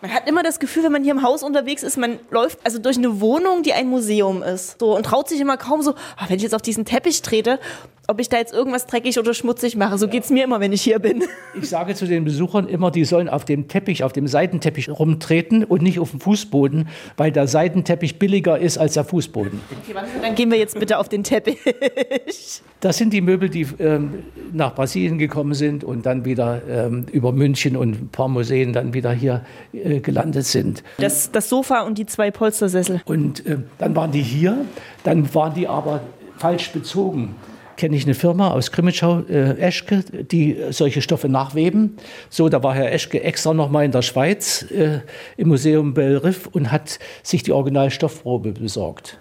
[0.00, 2.78] Man hat immer das Gefühl, wenn man hier im Haus unterwegs ist, man läuft also
[2.80, 4.80] durch eine Wohnung, die ein Museum ist.
[4.80, 7.60] So, und traut sich immer kaum so, ach, wenn ich jetzt auf diesen Teppich trete,
[8.08, 9.96] ob ich da jetzt irgendwas dreckig oder schmutzig mache.
[9.96, 11.22] So geht es mir immer, wenn ich hier bin.
[11.58, 15.64] Ich sage zu den Besuchern immer, die sollen auf dem Teppich, auf dem Seitenteppich rumtreten
[15.64, 19.60] und nicht auf dem Fußboden, weil der Seitenteppich billiger ist als der Fußboden.
[19.82, 21.58] Okay, dann gehen wir jetzt bitte auf den Teppich.
[22.80, 27.30] Das sind die Möbel, die ähm, nach Brasilien gekommen sind und dann wieder ähm, über
[27.30, 30.82] München und ein paar Museen dann wieder hier äh, gelandet sind.
[30.98, 33.00] Das, das Sofa und die zwei Polstersessel.
[33.04, 34.64] Und äh, dann waren die hier,
[35.04, 36.00] dann waren die aber
[36.38, 37.36] falsch bezogen
[37.76, 41.96] kenne ich eine Firma aus Grimmitschau, äh, Eschke, die solche Stoffe nachweben.
[42.30, 45.00] So, da war Herr Eschke extra noch mal in der Schweiz äh,
[45.36, 49.18] im Museum Bellriff und hat sich die Originalstoffprobe besorgt.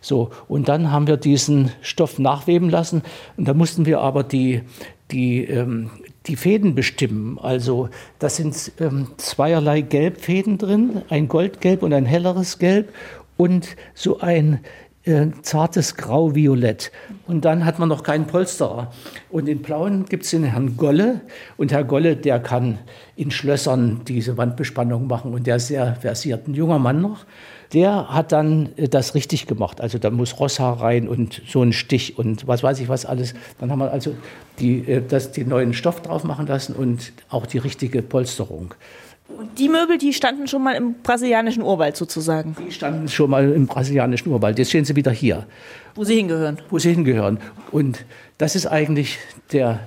[0.00, 3.02] So, und dann haben wir diesen Stoff nachweben lassen
[3.36, 4.62] und da mussten wir aber die,
[5.10, 5.90] die, ähm,
[6.26, 7.38] die Fäden bestimmen.
[7.38, 7.88] Also
[8.18, 12.92] das sind ähm, zweierlei Gelbfäden drin, ein Goldgelb und ein helleres Gelb
[13.36, 14.60] und so ein
[15.04, 16.90] äh, zartes Grau-Violett.
[17.26, 18.90] Und dann hat man noch keinen Polsterer.
[19.30, 21.20] Und in Blauen gibt es den Herrn Golle.
[21.56, 22.78] Und Herr Golle, der kann
[23.16, 25.34] in Schlössern diese Wandbespannung machen.
[25.34, 26.48] Und der ist sehr versiert.
[26.48, 27.26] Ein junger Mann noch.
[27.72, 29.80] Der hat dann äh, das richtig gemacht.
[29.80, 33.34] Also da muss Rosshaar rein und so ein Stich und was weiß ich was alles.
[33.58, 34.14] Dann haben wir also
[34.58, 38.74] die, äh, das, den neuen Stoff drauf machen lassen und auch die richtige Polsterung.
[39.28, 42.54] Und die Möbel, die standen schon mal im brasilianischen Urwald sozusagen?
[42.66, 44.58] Die standen schon mal im brasilianischen Urwald.
[44.58, 45.46] Jetzt stehen sie wieder hier.
[45.94, 46.58] Wo sie hingehören?
[46.68, 47.38] Wo sie hingehören.
[47.70, 48.04] Und
[48.36, 49.18] das ist eigentlich
[49.52, 49.80] der,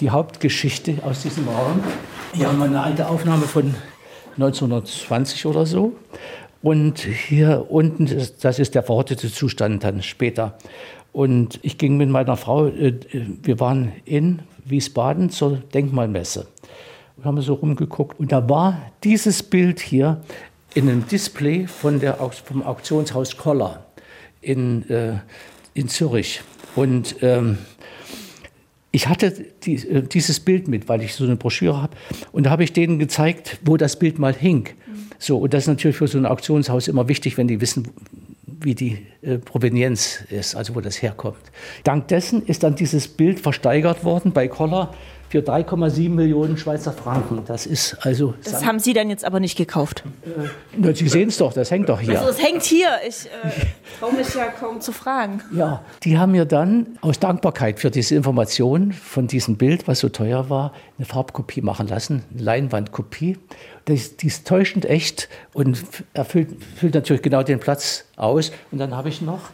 [0.00, 1.80] die Hauptgeschichte aus diesem Raum.
[2.32, 3.74] Hier haben wir eine alte Aufnahme von
[4.36, 5.94] 1920 oder so.
[6.62, 8.08] Und hier unten,
[8.40, 10.56] das ist der verrottete Zustand dann später.
[11.12, 12.94] Und ich ging mit meiner Frau, äh,
[13.42, 16.46] wir waren in Wiesbaden zur Denkmalmesse
[17.16, 18.18] und haben so rumgeguckt.
[18.18, 20.22] Und da war dieses Bild hier
[20.74, 23.86] in einem Display von der, vom Auktionshaus Koller
[24.42, 25.14] in, äh,
[25.74, 26.42] in Zürich.
[26.74, 27.58] Und ähm,
[28.92, 29.32] ich hatte
[29.64, 31.96] die, äh, dieses Bild mit, weil ich so eine Broschüre habe.
[32.32, 34.68] Und da habe ich denen gezeigt, wo das Bild mal hing.
[35.18, 37.88] So, und das ist natürlich für so ein Auktionshaus immer wichtig, wenn die wissen,
[38.46, 39.06] wie die
[39.38, 41.38] Provenienz ist, also wo das herkommt.
[41.84, 44.92] Dank dessen ist dann dieses Bild versteigert worden bei Koller
[45.28, 47.42] für 3,7 Millionen Schweizer Franken.
[47.46, 48.34] Das ist also.
[48.44, 50.04] Das haben Sie dann jetzt aber nicht gekauft?
[50.82, 52.18] Äh, Sie sehen es doch, das hängt doch hier.
[52.18, 52.88] Also es hängt hier.
[53.06, 53.50] Ich äh,
[54.00, 55.42] traue mich ja kaum zu fragen.
[55.52, 60.08] Ja, die haben mir dann aus Dankbarkeit für diese Information von diesem Bild, was so
[60.08, 63.38] teuer war, eine Farbkopie machen lassen, eine Leinwandkopie.
[63.86, 65.80] Das, die ist täuschend echt und
[66.12, 68.50] erfüllt, füllt natürlich genau den Platz aus.
[68.72, 69.50] Und dann habe ich noch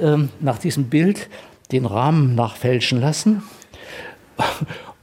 [0.00, 1.28] ähm, nach diesem Bild
[1.72, 3.42] den Rahmen nachfälschen lassen.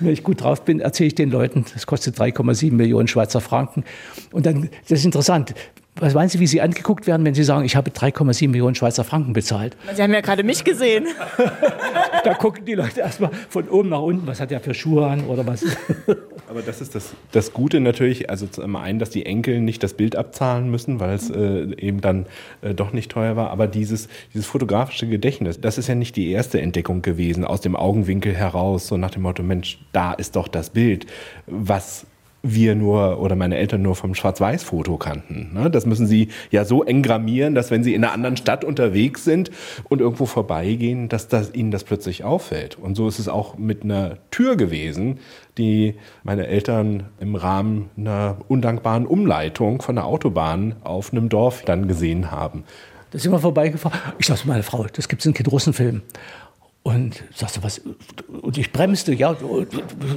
[0.00, 3.84] Wenn ich gut drauf bin, erzähle ich den Leuten, das kostet 3,7 Millionen Schweizer Franken.
[4.32, 5.54] Und dann, das ist interessant,
[5.98, 9.02] Was meinen Sie, wie Sie angeguckt werden, wenn Sie sagen, ich habe 3,7 Millionen Schweizer
[9.02, 9.76] Franken bezahlt?
[9.94, 11.06] Sie haben ja gerade mich gesehen.
[12.24, 15.24] da gucken die Leute erstmal von oben nach unten, was hat er für Schuhe an
[15.24, 15.64] oder was.
[16.48, 19.94] Aber das ist das, das Gute natürlich, also zum einen, dass die Enkel nicht das
[19.94, 22.26] Bild abzahlen müssen, weil es äh, eben dann
[22.60, 23.50] äh, doch nicht teuer war.
[23.50, 27.74] Aber dieses, dieses fotografische Gedächtnis, das ist ja nicht die erste Entdeckung gewesen, aus dem
[27.74, 31.06] Augenwinkel heraus, so nach dem Motto, Mensch, da ist doch das Bild,
[31.46, 32.06] was
[32.54, 35.50] wir nur oder meine Eltern nur vom Schwarz-Weiß-Foto kannten.
[35.54, 35.70] Ne?
[35.70, 39.50] Das müssen sie ja so engrammieren, dass wenn sie in einer anderen Stadt unterwegs sind
[39.84, 42.78] und irgendwo vorbeigehen, dass das, ihnen das plötzlich auffällt.
[42.78, 45.18] Und so ist es auch mit einer Tür gewesen,
[45.58, 51.88] die meine Eltern im Rahmen einer undankbaren Umleitung von der Autobahn auf einem Dorf dann
[51.88, 52.64] gesehen haben.
[53.10, 53.98] Da sind wir vorbeigefahren.
[54.18, 56.02] Ich sagte, meine Frau, das gibt es in Kid-Russen-Film.
[56.86, 57.80] Und sagst du, was?
[58.42, 59.36] Und ich bremste, ja,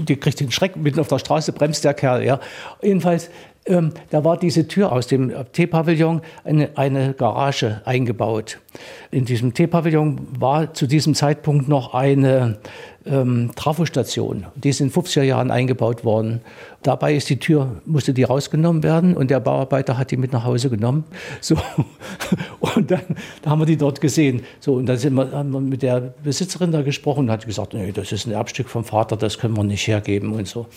[0.08, 2.40] die kriegt den Schreck mitten auf der Straße, bremst der Kerl, ja.
[2.84, 3.32] Jedenfalls,
[3.70, 8.60] ähm, da war diese Tür aus dem T-Pavillon eine, eine Garage eingebaut.
[9.12, 12.58] In diesem T-Pavillon war zu diesem Zeitpunkt noch eine
[13.06, 14.46] ähm, Trafostation.
[14.56, 16.42] Die ist in 50er Jahren eingebaut worden.
[16.84, 20.44] Dabei ist die Tür, musste die rausgenommen werden und der Bauarbeiter hat die mit nach
[20.44, 21.04] Hause genommen.
[21.42, 21.56] So.
[22.60, 23.02] Und dann
[23.42, 24.42] da haben wir die dort gesehen.
[24.60, 27.74] So, und dann sind wir, haben wir mit der Besitzerin da gesprochen und hat gesagt,
[27.74, 30.68] nee, das ist ein Erbstück vom Vater, das können wir nicht hergeben und so.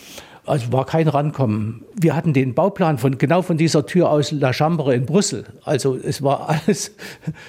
[0.45, 1.85] Also war kein Rankommen.
[1.95, 5.45] Wir hatten den Bauplan von genau von dieser Tür aus La Chambre in Brüssel.
[5.65, 6.97] Also es war alles.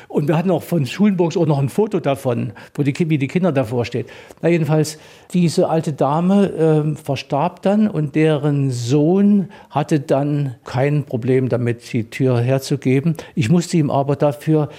[0.07, 3.27] Und wir hatten auch von Schulenburgs auch noch ein Foto davon, wo die, wie die
[3.27, 4.07] Kinder davor steht.
[4.43, 4.99] Na jedenfalls,
[5.33, 12.03] diese alte Dame äh, verstarb dann und deren Sohn hatte dann kein Problem damit, die
[12.11, 13.17] Tür herzugeben.
[13.33, 14.69] Ich musste ihm aber dafür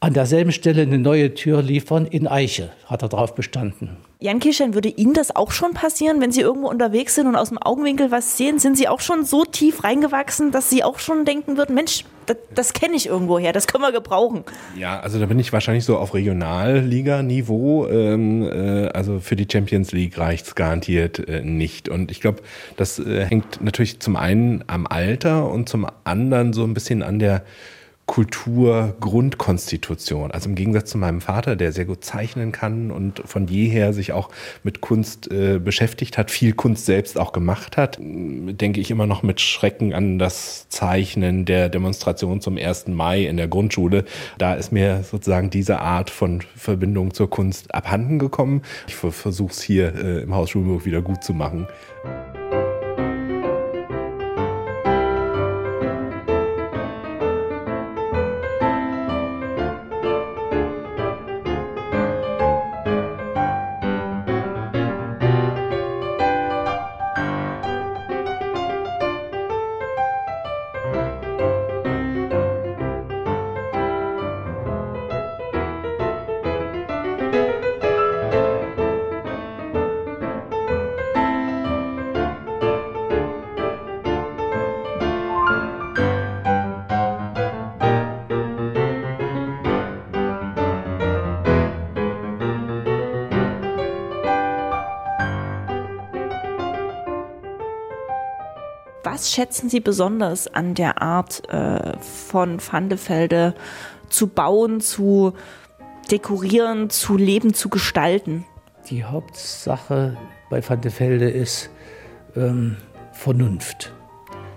[0.00, 3.98] an derselben Stelle eine neue Tür liefern in Eiche, hat er darauf bestanden.
[4.22, 7.48] Jan Kirstein, würde Ihnen das auch schon passieren, wenn Sie irgendwo unterwegs sind und aus
[7.48, 8.58] dem Augenwinkel was sehen?
[8.58, 12.36] Sind Sie auch schon so tief reingewachsen, dass Sie auch schon denken würden, Mensch, das,
[12.54, 14.44] das kenne ich irgendwo her, das können wir gebrauchen?
[14.76, 17.86] Ja, also da bin ich wahrscheinlich so auf Regionalliga-Niveau.
[17.88, 21.88] Ähm, äh, also für die Champions League reicht es garantiert äh, nicht.
[21.88, 22.42] Und ich glaube,
[22.76, 27.20] das äh, hängt natürlich zum einen am Alter und zum anderen so ein bisschen an
[27.20, 27.42] der
[28.10, 30.32] Kulturgrundkonstitution.
[30.32, 34.10] Also im Gegensatz zu meinem Vater, der sehr gut zeichnen kann und von jeher sich
[34.10, 34.30] auch
[34.64, 39.22] mit Kunst äh, beschäftigt hat, viel Kunst selbst auch gemacht hat, denke ich immer noch
[39.22, 42.88] mit Schrecken an das Zeichnen der Demonstration zum 1.
[42.88, 44.04] Mai in der Grundschule.
[44.38, 48.62] Da ist mir sozusagen diese Art von Verbindung zur Kunst abhanden gekommen.
[48.88, 51.68] Ich versuche es hier äh, im Haus Schulburg wieder gut zu machen.
[99.40, 103.54] Schätzen Sie besonders an der Art äh, von Vandefelde
[104.10, 105.32] zu bauen, zu
[106.10, 108.44] dekorieren, zu leben, zu gestalten?
[108.90, 110.18] Die Hauptsache
[110.50, 111.70] bei Vandefelde ist
[112.36, 112.76] ähm,
[113.12, 113.94] Vernunft.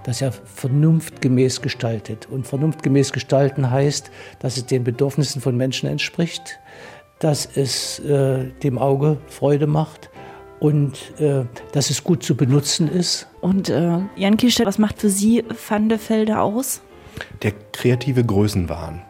[0.04, 2.28] Dass er vernunftgemäß gestaltet.
[2.30, 6.60] Und vernunftgemäß gestalten heißt, dass es den Bedürfnissen von Menschen entspricht,
[7.20, 10.10] dass es äh, dem Auge Freude macht
[10.64, 13.28] und äh, dass es gut zu benutzen ist.
[13.42, 16.82] Und äh, Jan Kischer, was macht für Sie Van de Velde aus?
[17.42, 19.02] Der kreative Größenwahn.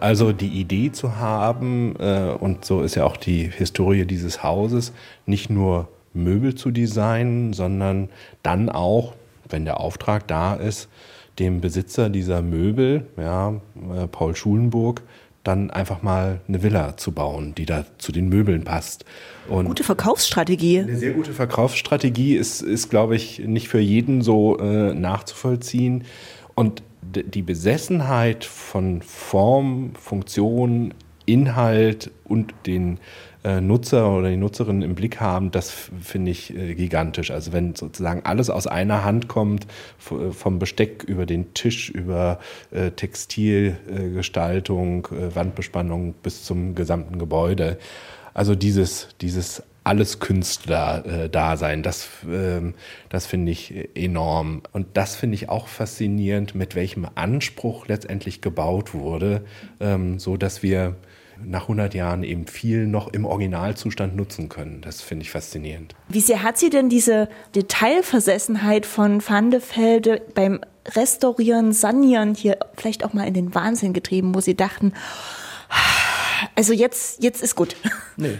[0.00, 4.92] Also die Idee zu haben, äh, und so ist ja auch die Historie dieses Hauses,
[5.26, 8.08] nicht nur Möbel zu designen, sondern
[8.42, 9.14] dann auch,
[9.48, 10.88] wenn der Auftrag da ist,
[11.38, 13.50] dem Besitzer dieser Möbel, ja,
[13.94, 15.02] äh, Paul Schulenburg,
[15.46, 19.04] dann einfach mal eine Villa zu bauen, die da zu den Möbeln passt.
[19.48, 20.80] Und gute Verkaufsstrategie.
[20.80, 26.04] Eine sehr gute Verkaufsstrategie ist, ist glaube ich, nicht für jeden so äh, nachzuvollziehen.
[26.54, 30.92] Und die Besessenheit von Form, Funktion,
[31.26, 32.98] Inhalt und den
[33.60, 37.30] Nutzer oder die Nutzerin im Blick haben, das finde ich äh, gigantisch.
[37.30, 39.66] Also wenn sozusagen alles aus einer Hand kommt,
[40.10, 42.38] äh, vom Besteck über den Tisch, über
[42.96, 47.78] Textilgestaltung, Wandbespannung bis zum gesamten Gebäude.
[48.34, 51.84] Also dieses, dieses alles Künstler äh, da sein.
[51.84, 52.74] Das, ähm,
[53.08, 54.62] das finde ich enorm.
[54.72, 59.44] Und das finde ich auch faszinierend, mit welchem Anspruch letztendlich gebaut wurde,
[59.78, 60.96] ähm, so dass wir
[61.44, 64.80] nach 100 Jahren eben viel noch im Originalzustand nutzen können.
[64.80, 65.94] Das finde ich faszinierend.
[66.08, 70.60] Wie sehr hat Sie denn diese Detailversessenheit von Van de Velde beim
[70.94, 74.92] Restaurieren, Sanieren hier vielleicht auch mal in den Wahnsinn getrieben, wo Sie dachten,
[76.54, 77.76] also jetzt, jetzt ist gut?
[78.16, 78.38] Nee,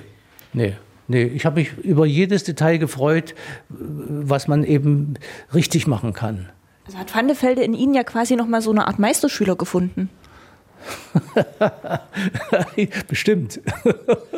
[0.53, 0.74] nee.
[1.09, 3.34] Nee, ich habe mich über jedes Detail gefreut,
[3.68, 5.14] was man eben
[5.55, 6.49] richtig machen kann.
[6.86, 9.55] Also hat Van de Velde in Ihnen ja quasi noch mal so eine Art Meisterschüler
[9.55, 10.11] gefunden.
[13.08, 13.60] Bestimmt.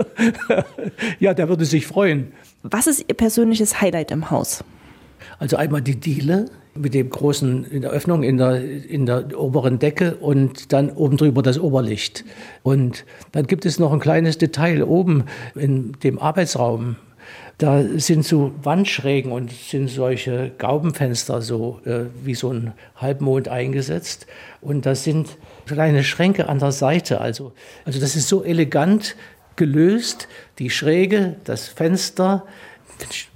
[1.20, 2.32] ja, der würde sich freuen.
[2.62, 4.64] Was ist Ihr persönliches Highlight im Haus?
[5.39, 9.78] Also einmal die Diele mit dem großen in der Öffnung in der, in der oberen
[9.78, 12.24] Decke und dann oben drüber das Oberlicht.
[12.62, 15.24] Und dann gibt es noch ein kleines Detail oben
[15.55, 16.97] in dem Arbeitsraum.
[17.59, 24.26] Da sind so Wandschrägen und sind solche Gaubenfenster so äh, wie so ein Halbmond eingesetzt.
[24.61, 25.36] Und da sind
[25.69, 27.21] kleine Schränke an der Seite.
[27.21, 27.53] Also,
[27.85, 29.16] also das ist so elegant
[29.57, 30.29] gelöst.
[30.59, 32.47] Die Schräge, das Fenster,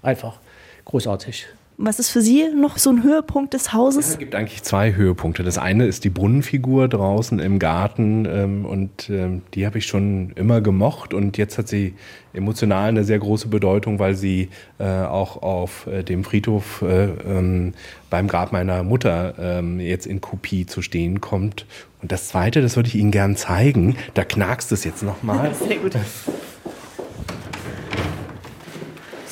[0.02, 0.38] einfach
[0.84, 1.46] großartig.
[1.84, 4.10] Was ist für Sie noch so ein Höhepunkt des Hauses?
[4.10, 5.42] Es gibt eigentlich zwei Höhepunkte.
[5.42, 10.30] Das eine ist die Brunnenfigur draußen im Garten ähm, und ähm, die habe ich schon
[10.36, 11.94] immer gemocht und jetzt hat sie
[12.34, 17.74] emotional eine sehr große Bedeutung, weil sie äh, auch auf äh, dem Friedhof äh, ähm,
[18.10, 21.66] beim Grab meiner Mutter ähm, jetzt in Kopie zu stehen kommt.
[22.00, 23.96] Und das zweite, das würde ich Ihnen gern zeigen.
[24.14, 25.52] Da knackst es jetzt nochmal.
[25.66, 25.96] Sehr gut.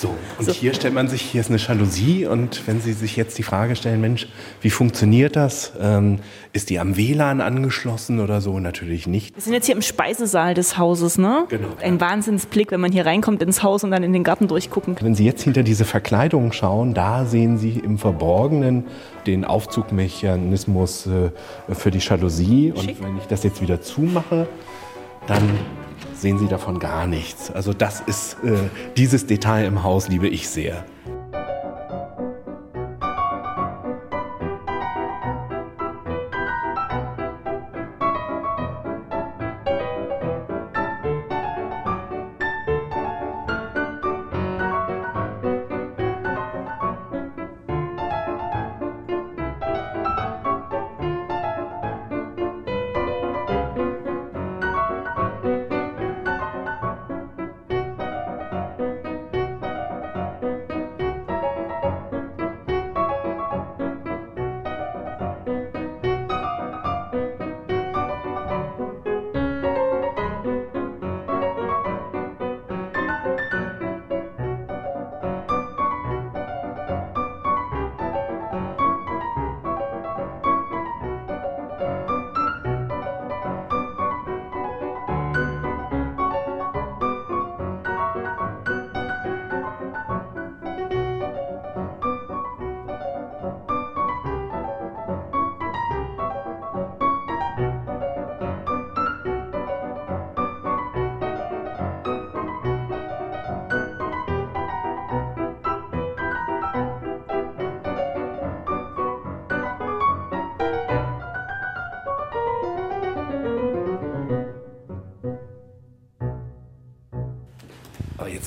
[0.01, 0.53] So, und so.
[0.53, 3.77] hier stellt man sich, hier ist eine Jalousie und wenn Sie sich jetzt die Frage
[3.77, 4.29] stellen, Mensch,
[4.63, 5.75] wie funktioniert das?
[5.79, 6.21] Ähm,
[6.55, 8.59] ist die am WLAN angeschlossen oder so?
[8.61, 9.37] Natürlich nicht.
[9.37, 11.45] Wir sind jetzt hier im Speisesaal des Hauses, ne?
[11.51, 11.69] Genau.
[11.83, 12.01] Ein ja.
[12.01, 15.05] Wahnsinnsblick, wenn man hier reinkommt ins Haus und dann in den Garten durchgucken kann.
[15.05, 18.85] Wenn Sie jetzt hinter diese Verkleidung schauen, da sehen Sie im Verborgenen
[19.27, 22.73] den Aufzugmechanismus äh, für die Jalousie.
[22.75, 23.01] Schick.
[23.01, 24.49] Und wenn ich das jetzt wieder zumache,
[25.27, 25.43] dann
[26.21, 27.51] sehen Sie davon gar nichts.
[27.51, 28.57] Also das ist äh,
[28.97, 30.85] dieses Detail im Haus liebe ich sehr.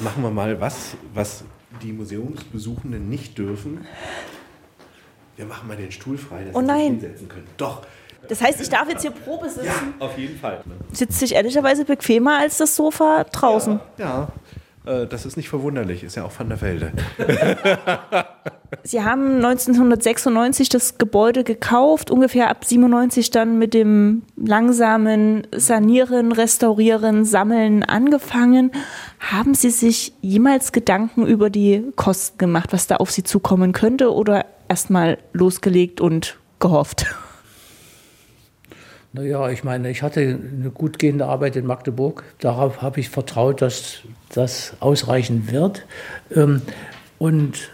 [0.02, 1.44] Machen wir mal was, was
[1.82, 3.86] die Museumsbesuchenden nicht dürfen.
[5.36, 6.78] Wir machen mal den Stuhl frei, dass oh nein.
[6.78, 7.48] Sie sich hinsetzen können.
[7.58, 7.82] Doch.
[8.30, 9.66] Das heißt, ich darf jetzt hier Probe sitzen?
[9.66, 10.64] Ja, auf jeden Fall.
[10.94, 13.80] Sitzt sich ehrlicherweise bequemer als das Sofa draußen.
[13.98, 14.30] Ja,
[14.86, 15.02] ja.
[15.02, 16.94] Äh, das ist nicht verwunderlich, ist ja auch Van der Velde.
[18.84, 27.26] Sie haben 1996 das Gebäude gekauft, ungefähr ab 97 dann mit dem langsamen Sanieren, Restaurieren,
[27.26, 28.72] Sammeln angefangen.
[29.20, 34.14] Haben Sie sich jemals Gedanken über die Kosten gemacht, was da auf Sie zukommen könnte
[34.14, 37.06] oder erstmal losgelegt und gehofft?
[39.16, 42.24] Naja, ich meine, ich hatte eine gut gehende Arbeit in Magdeburg.
[42.40, 44.00] Darauf habe ich vertraut, dass
[44.30, 45.86] das ausreichen wird.
[46.36, 46.64] Ähm,
[47.20, 47.70] und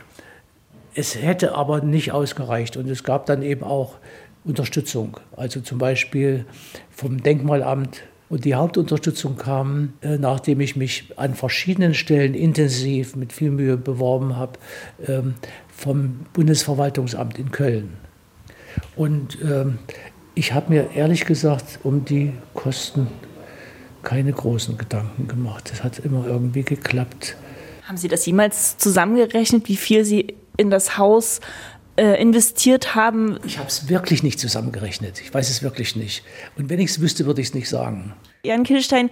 [0.96, 3.96] es hätte aber nicht ausgereicht und es gab dann eben auch
[4.44, 5.18] Unterstützung.
[5.36, 6.46] Also zum Beispiel
[6.90, 8.04] vom Denkmalamt.
[8.30, 13.76] Und die Hauptunterstützung kam, äh, nachdem ich mich an verschiedenen Stellen intensiv mit viel Mühe
[13.76, 14.54] beworben habe,
[15.08, 15.34] ähm,
[15.76, 17.98] vom Bundesverwaltungsamt in Köln.
[18.96, 19.80] Und ähm,
[20.36, 23.08] ich habe mir ehrlich gesagt um die Kosten
[24.04, 25.72] keine großen Gedanken gemacht.
[25.74, 27.36] Es hat immer irgendwie geklappt.
[27.84, 31.40] Haben Sie das jemals zusammengerechnet, wie viel Sie in das Haus
[31.96, 33.40] äh, investiert haben?
[33.46, 35.22] Ich habe es wirklich nicht zusammengerechnet.
[35.22, 36.24] Ich weiß es wirklich nicht.
[36.58, 38.14] Und wenn ich es wüsste, würde ich es nicht sagen.
[38.44, 39.10] Jan Kielstein,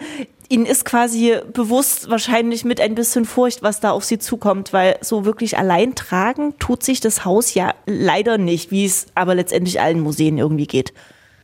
[0.49, 4.97] Ihnen ist quasi bewusst wahrscheinlich mit ein bisschen Furcht, was da auf Sie zukommt, weil
[5.01, 9.81] so wirklich allein tragen tut sich das Haus ja leider nicht, wie es aber letztendlich
[9.81, 10.93] allen Museen irgendwie geht.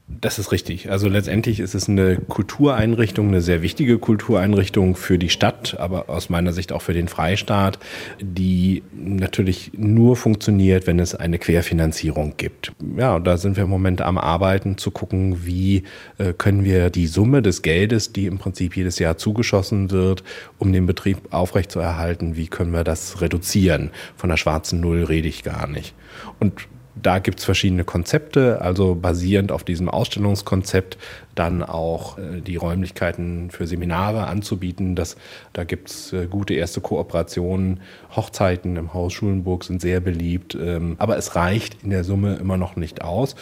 [0.08, 0.92] Das ist richtig.
[0.92, 6.30] Also letztendlich ist es eine Kultureinrichtung, eine sehr wichtige Kultureinrichtung für die Stadt, aber aus
[6.30, 7.80] meiner Sicht auch für den Freistaat,
[8.22, 12.74] die natürlich nur funktioniert, wenn es eine Querfinanzierung gibt.
[12.98, 15.84] Ja, da sind wir im Moment am Arbeiten, zu gucken, wie
[16.18, 20.24] äh, können wir die Summe des Geldes, die im Prinzip jedes Jahr zugeschossen wird,
[20.60, 23.92] um den Betrieb aufrechtzuerhalten, wie können wir das reduzieren?
[24.18, 25.96] Von der schwarzen Null rede ich gar nicht.
[26.40, 30.98] Und da gibt es verschiedene Konzepte, also basierend auf diesem Ausstellungskonzept
[31.34, 34.96] dann auch äh, die Räumlichkeiten für Seminare anzubieten.
[34.96, 35.18] Das,
[35.54, 37.80] da gibt es äh, gute erste Kooperationen.
[38.16, 42.58] Hochzeiten im Haus Schulenburg sind sehr beliebt, ähm, aber es reicht in der Summe immer
[42.58, 43.36] noch nicht aus.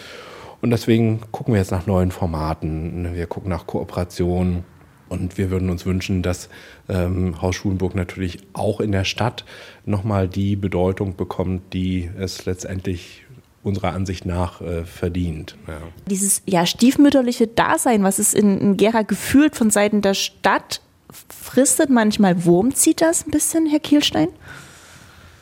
[0.61, 3.15] Und deswegen gucken wir jetzt nach neuen Formaten.
[3.15, 4.63] Wir gucken nach Kooperationen.
[5.09, 6.47] Und wir würden uns wünschen, dass
[6.87, 9.43] ähm, Haus Schulenburg natürlich auch in der Stadt
[9.85, 13.20] nochmal die Bedeutung bekommt, die es letztendlich
[13.63, 15.55] unserer Ansicht nach äh, verdient.
[15.67, 15.81] Ja.
[16.09, 20.81] Dieses ja, stiefmütterliche Dasein, was es in, in Gera gefühlt von Seiten der Stadt
[21.29, 22.45] fristet manchmal.
[22.45, 24.29] Wurm zieht das ein bisschen, Herr Kielstein?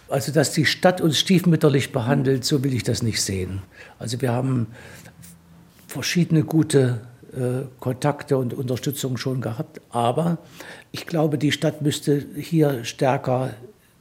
[0.10, 3.62] Also, dass die Stadt uns stiefmütterlich behandelt, so will ich das nicht sehen.
[4.00, 4.68] Also, wir haben
[5.88, 7.02] verschiedene gute
[7.32, 10.40] äh, Kontakte und Unterstützung schon gehabt, aber
[10.92, 13.52] ich glaube, die Stadt müsste hier stärker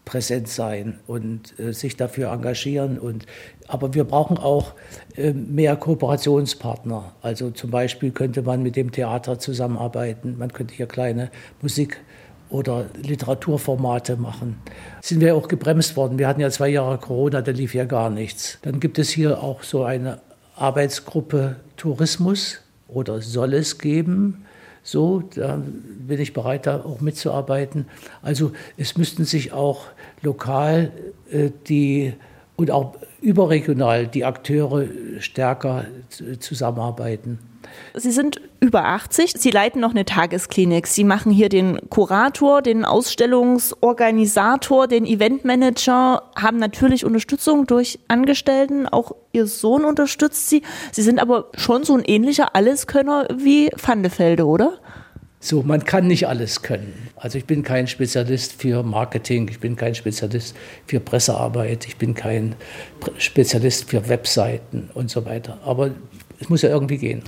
[0.09, 2.99] präsent sein und äh, sich dafür engagieren.
[2.99, 3.27] Und,
[3.67, 4.73] aber wir brauchen auch
[5.17, 7.13] äh, mehr Kooperationspartner.
[7.21, 10.37] Also zum Beispiel könnte man mit dem Theater zusammenarbeiten.
[10.39, 11.31] Man könnte hier kleine
[11.61, 12.01] Musik-
[12.49, 14.57] oder Literaturformate machen.
[15.03, 16.19] Sind wir auch gebremst worden.
[16.19, 18.59] Wir hatten ja zwei Jahre Corona, da lief ja gar nichts.
[18.63, 20.23] Dann gibt es hier auch so eine
[20.57, 24.47] Arbeitsgruppe Tourismus oder soll es geben
[24.91, 27.85] so, da bin ich bereit, da auch mitzuarbeiten.
[28.23, 29.85] Also es müssten sich auch
[30.23, 30.93] lokal
[31.31, 32.15] äh, die
[32.57, 34.87] und auch überregional die Akteure
[35.21, 35.85] stärker
[36.41, 37.39] zusammenarbeiten.
[37.95, 40.87] Sie sind über 80, Sie leiten noch eine Tagesklinik.
[40.87, 48.89] Sie machen hier den Kurator, den Ausstellungsorganisator, den Eventmanager, haben natürlich Unterstützung durch Angestellten.
[48.89, 50.63] Auch Ihr Sohn unterstützt Sie.
[50.93, 54.79] Sie sind aber schon so ein ähnlicher Alleskönner wie Vandefelde, oder?
[55.41, 57.09] So, man kann nicht alles können.
[57.15, 62.15] Also ich bin kein Spezialist für Marketing, ich bin kein Spezialist für Pressearbeit, ich bin
[62.15, 62.57] kein
[63.19, 65.61] Spezialist für Webseiten und so weiter.
[65.65, 65.93] Aber
[66.41, 67.23] es muss ja irgendwie gehen.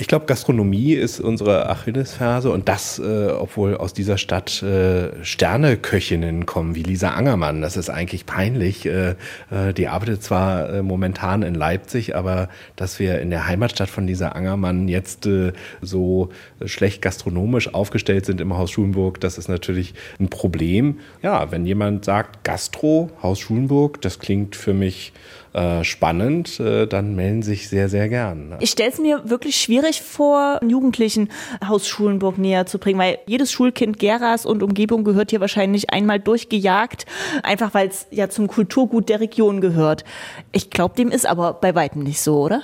[0.00, 6.46] Ich glaube, Gastronomie ist unsere Achillesferse und das, äh, obwohl aus dieser Stadt äh, Sterneköchinnen
[6.46, 7.60] kommen, wie Lisa Angermann.
[7.60, 8.86] Das ist eigentlich peinlich.
[8.86, 9.10] Äh,
[9.50, 14.06] äh, die arbeitet zwar äh, momentan in Leipzig, aber dass wir in der Heimatstadt von
[14.06, 16.30] Lisa Angermann jetzt äh, so
[16.64, 21.00] schlecht gastronomisch aufgestellt sind im Haus Schulenburg, das ist natürlich ein Problem.
[21.22, 25.12] Ja, wenn jemand sagt Gastro, Haus Schulenburg, das klingt für mich
[25.52, 28.54] äh, spannend, äh, dann melden sich sehr, sehr gern.
[28.60, 31.28] Ich stelle es mir wirklich schwierig vor, Jugendlichen
[31.66, 36.20] Haus Schulenburg näher zu bringen, weil jedes Schulkind Geras und Umgebung gehört hier wahrscheinlich einmal
[36.20, 37.06] durchgejagt,
[37.42, 40.04] einfach weil es ja zum Kulturgut der Region gehört.
[40.52, 42.62] Ich glaube, dem ist aber bei weitem nicht so, oder?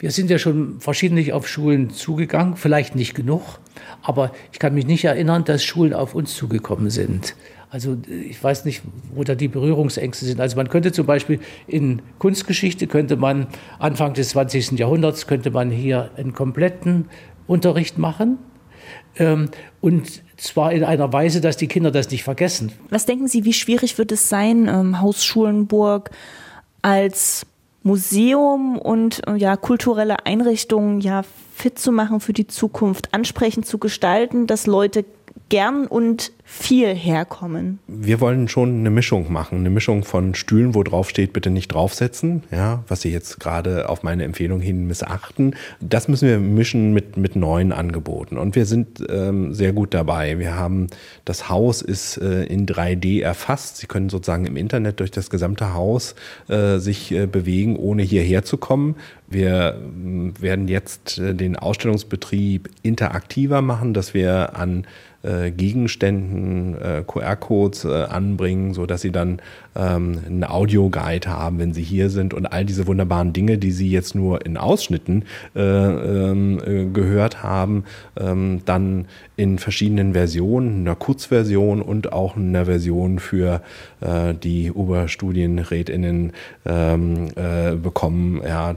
[0.00, 3.60] Wir sind ja schon verschiedentlich auf Schulen zugegangen, vielleicht nicht genug,
[4.02, 7.36] aber ich kann mich nicht erinnern, dass Schulen auf uns zugekommen sind.
[7.74, 8.82] Also ich weiß nicht,
[9.16, 10.40] wo da die Berührungsängste sind.
[10.40, 13.48] Also man könnte zum Beispiel in Kunstgeschichte, könnte man
[13.80, 14.78] Anfang des 20.
[14.78, 17.06] Jahrhunderts, könnte man hier einen kompletten
[17.48, 18.38] Unterricht machen.
[19.16, 19.50] Ähm,
[19.80, 22.70] und zwar in einer Weise, dass die Kinder das nicht vergessen.
[22.90, 26.10] Was denken Sie, wie schwierig wird es sein, ähm, Haus Schulenburg
[26.80, 27.44] als
[27.82, 31.24] Museum und äh, ja, kulturelle Einrichtungen ja
[31.56, 35.04] fit zu machen für die Zukunft, ansprechend zu gestalten, dass Leute
[35.54, 37.78] gern und viel herkommen.
[37.86, 41.68] Wir wollen schon eine Mischung machen, eine Mischung von Stühlen, wo drauf steht, bitte nicht
[41.68, 45.54] draufsetzen, ja, was Sie jetzt gerade auf meine Empfehlung hin missachten.
[45.80, 48.36] Das müssen wir mischen mit, mit neuen Angeboten.
[48.36, 50.40] Und wir sind ähm, sehr gut dabei.
[50.40, 50.88] Wir haben,
[51.24, 53.76] das Haus ist äh, in 3D erfasst.
[53.76, 56.16] Sie können sozusagen im Internet durch das gesamte Haus
[56.48, 58.96] äh, sich äh, bewegen, ohne hierher zu kommen.
[59.28, 64.84] Wir mm, werden jetzt äh, den Ausstellungsbetrieb interaktiver machen, dass wir an
[65.24, 69.40] äh, Gegenständen äh, QR-Codes äh, anbringen, so dass sie dann
[69.76, 73.90] ähm, einen Audioguide haben, wenn sie hier sind und all diese wunderbaren Dinge, die sie
[73.90, 75.24] jetzt nur in Ausschnitten
[75.56, 77.84] äh, ähm, äh, gehört haben,
[78.16, 79.06] ähm, dann
[79.36, 83.62] in verschiedenen Versionen, einer Kurzversion und auch einer Version für
[84.42, 86.32] die Oberstudienrätinnen
[86.66, 88.76] ähm, äh, bekommen, ja,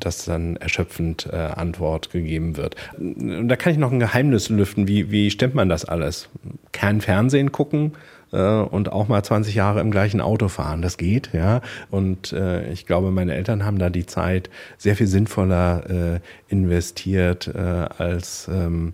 [0.00, 2.74] dass dann erschöpfend Antwort gegeben wird.
[2.98, 4.88] Und da kann ich noch ein Geheimnis lüften.
[4.88, 6.28] Wie, wie stemmt man das alles?
[6.72, 7.92] Kein Fernsehen gucken,
[8.34, 10.82] äh, und auch mal 20 Jahre im gleichen Auto fahren.
[10.82, 11.60] Das geht, ja.
[11.90, 17.48] Und äh, ich glaube, meine Eltern haben da die Zeit sehr viel sinnvoller äh, investiert
[17.54, 18.92] äh, als ähm,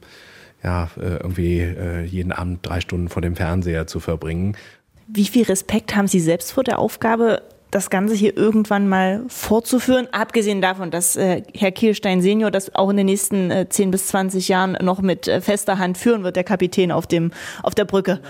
[0.63, 4.57] ja, äh, irgendwie äh, jeden Abend drei Stunden vor dem Fernseher zu verbringen.
[5.07, 10.09] Wie viel Respekt haben Sie selbst vor der Aufgabe, das Ganze hier irgendwann mal fortzuführen,
[10.13, 14.09] abgesehen davon, dass äh, Herr Kielstein Senior das auch in den nächsten äh, 10 bis
[14.09, 17.85] 20 Jahren noch mit äh, fester Hand führen wird, der Kapitän auf, dem, auf der
[17.85, 18.21] Brücke.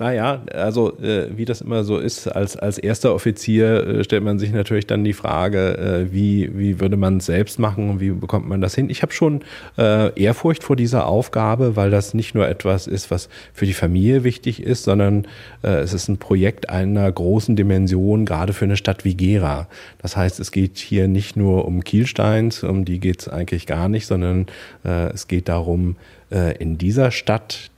[0.00, 4.38] Naja, also äh, wie das immer so ist, als, als erster Offizier äh, stellt man
[4.38, 8.10] sich natürlich dann die Frage, äh, wie, wie würde man es selbst machen und wie
[8.10, 8.90] bekommt man das hin?
[8.90, 9.40] Ich habe schon
[9.76, 14.22] äh, Ehrfurcht vor dieser Aufgabe, weil das nicht nur etwas ist, was für die Familie
[14.22, 15.26] wichtig ist, sondern
[15.64, 19.66] äh, es ist ein Projekt einer großen Dimension, gerade für eine Stadt wie Gera.
[20.00, 23.88] Das heißt, es geht hier nicht nur um Kielsteins, um die geht es eigentlich gar
[23.88, 24.46] nicht, sondern
[24.84, 25.96] äh, es geht darum,
[26.30, 27.72] äh, in dieser Stadt,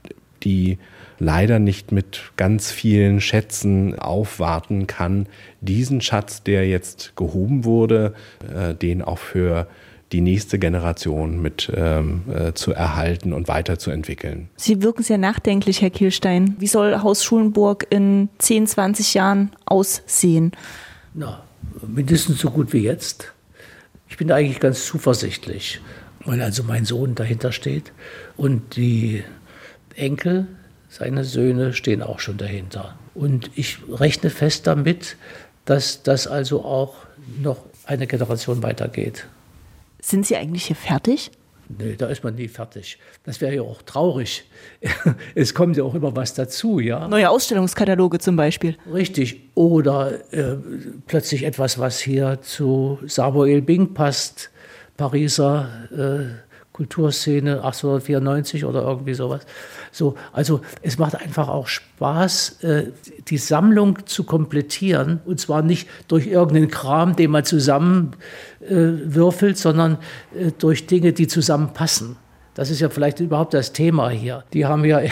[0.44, 0.76] die
[1.20, 5.26] leider nicht mit ganz vielen Schätzen aufwarten kann,
[5.60, 8.14] diesen Schatz, der jetzt gehoben wurde,
[8.52, 9.68] äh, den auch für
[10.12, 14.48] die nächste Generation mit ähm, äh, zu erhalten und weiterzuentwickeln.
[14.56, 16.56] Sie wirken sehr nachdenklich, Herr Kielstein.
[16.58, 20.50] Wie soll Haus Schulenburg in 10, 20 Jahren aussehen?
[21.14, 21.44] Na,
[21.86, 23.32] mindestens so gut wie jetzt.
[24.08, 25.80] Ich bin eigentlich ganz zuversichtlich,
[26.24, 27.92] weil also mein Sohn dahinter steht
[28.36, 29.22] und die
[29.94, 30.48] Enkel
[30.90, 32.98] seine Söhne stehen auch schon dahinter.
[33.14, 35.16] Und ich rechne fest damit,
[35.64, 36.96] dass das also auch
[37.40, 39.26] noch eine Generation weitergeht.
[40.02, 41.30] Sind Sie eigentlich hier fertig?
[41.78, 42.98] Nee, da ist man nie fertig.
[43.22, 44.44] Das wäre ja auch traurig.
[45.36, 47.06] es kommt ja auch immer was dazu, ja.
[47.06, 48.76] Neue Ausstellungskataloge zum Beispiel.
[48.92, 49.42] Richtig.
[49.54, 50.56] Oder äh,
[51.06, 54.50] plötzlich etwas, was hier zu Samuel Bing passt,
[54.96, 56.49] Pariser äh,
[56.80, 59.42] Kulturszene 1894 oder irgendwie sowas.
[59.92, 62.84] So, also es macht einfach auch Spaß, äh,
[63.28, 69.98] die Sammlung zu komplettieren und zwar nicht durch irgendeinen Kram, den man zusammenwürfelt, äh, sondern
[70.34, 72.16] äh, durch Dinge, die zusammenpassen.
[72.54, 74.44] Das ist ja vielleicht überhaupt das Thema hier.
[74.54, 75.02] Die haben ja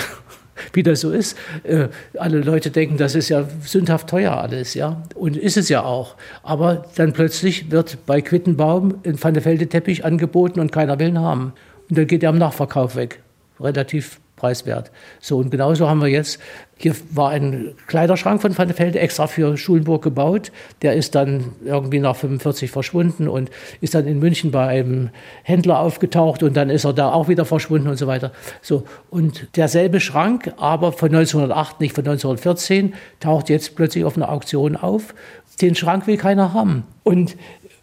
[0.73, 1.37] wie das so ist.
[1.65, 1.89] Äh,
[2.19, 5.03] alle Leute denken, das ist ja sündhaft teuer alles, ja.
[5.15, 6.17] Und ist es ja auch.
[6.43, 11.53] Aber dann plötzlich wird bei Quittenbaum ein Pfannefelde-Teppich angeboten und keiner will ihn haben.
[11.89, 13.21] Und dann geht er am Nachverkauf weg.
[13.61, 14.91] Relativ preiswert.
[15.21, 16.39] So, und genauso haben wir jetzt,
[16.77, 20.53] hier war ein Kleiderschrank von Van Felde extra für Schulenburg gebaut.
[20.81, 25.11] Der ist dann irgendwie nach 45 verschwunden und ist dann in München bei einem
[25.43, 28.33] Händler aufgetaucht und dann ist er da auch wieder verschwunden und so weiter.
[28.63, 34.31] So, und derselbe Schrank, aber von 1908, nicht von 1914, taucht jetzt plötzlich auf einer
[34.31, 35.15] Auktion auf.
[35.61, 36.85] Den Schrank will keiner haben.
[37.03, 37.37] Und,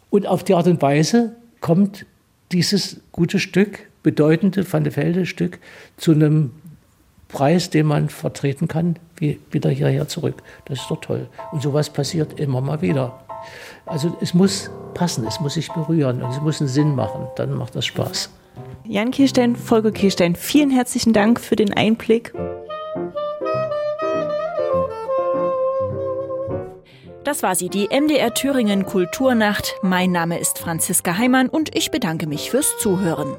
[0.10, 2.06] und auf die Art und Weise kommt
[2.52, 5.58] dieses gute Stück bedeutende Van de Velde-Stück
[5.98, 6.52] zu einem
[7.28, 10.36] Preis, den man vertreten kann, wie wieder hierher zurück.
[10.66, 11.28] Das ist doch toll.
[11.52, 13.20] Und sowas passiert immer mal wieder.
[13.88, 17.28] Also es muss passen, es muss sich berühren und es muss einen Sinn machen.
[17.36, 18.30] Dann macht das Spaß.
[18.84, 22.32] Jan Kirstein, Volker Kirstein, vielen herzlichen Dank für den Einblick.
[27.24, 29.74] Das war sie, die MDR Thüringen Kulturnacht.
[29.82, 33.36] Mein Name ist Franziska Heimann und ich bedanke mich fürs Zuhören.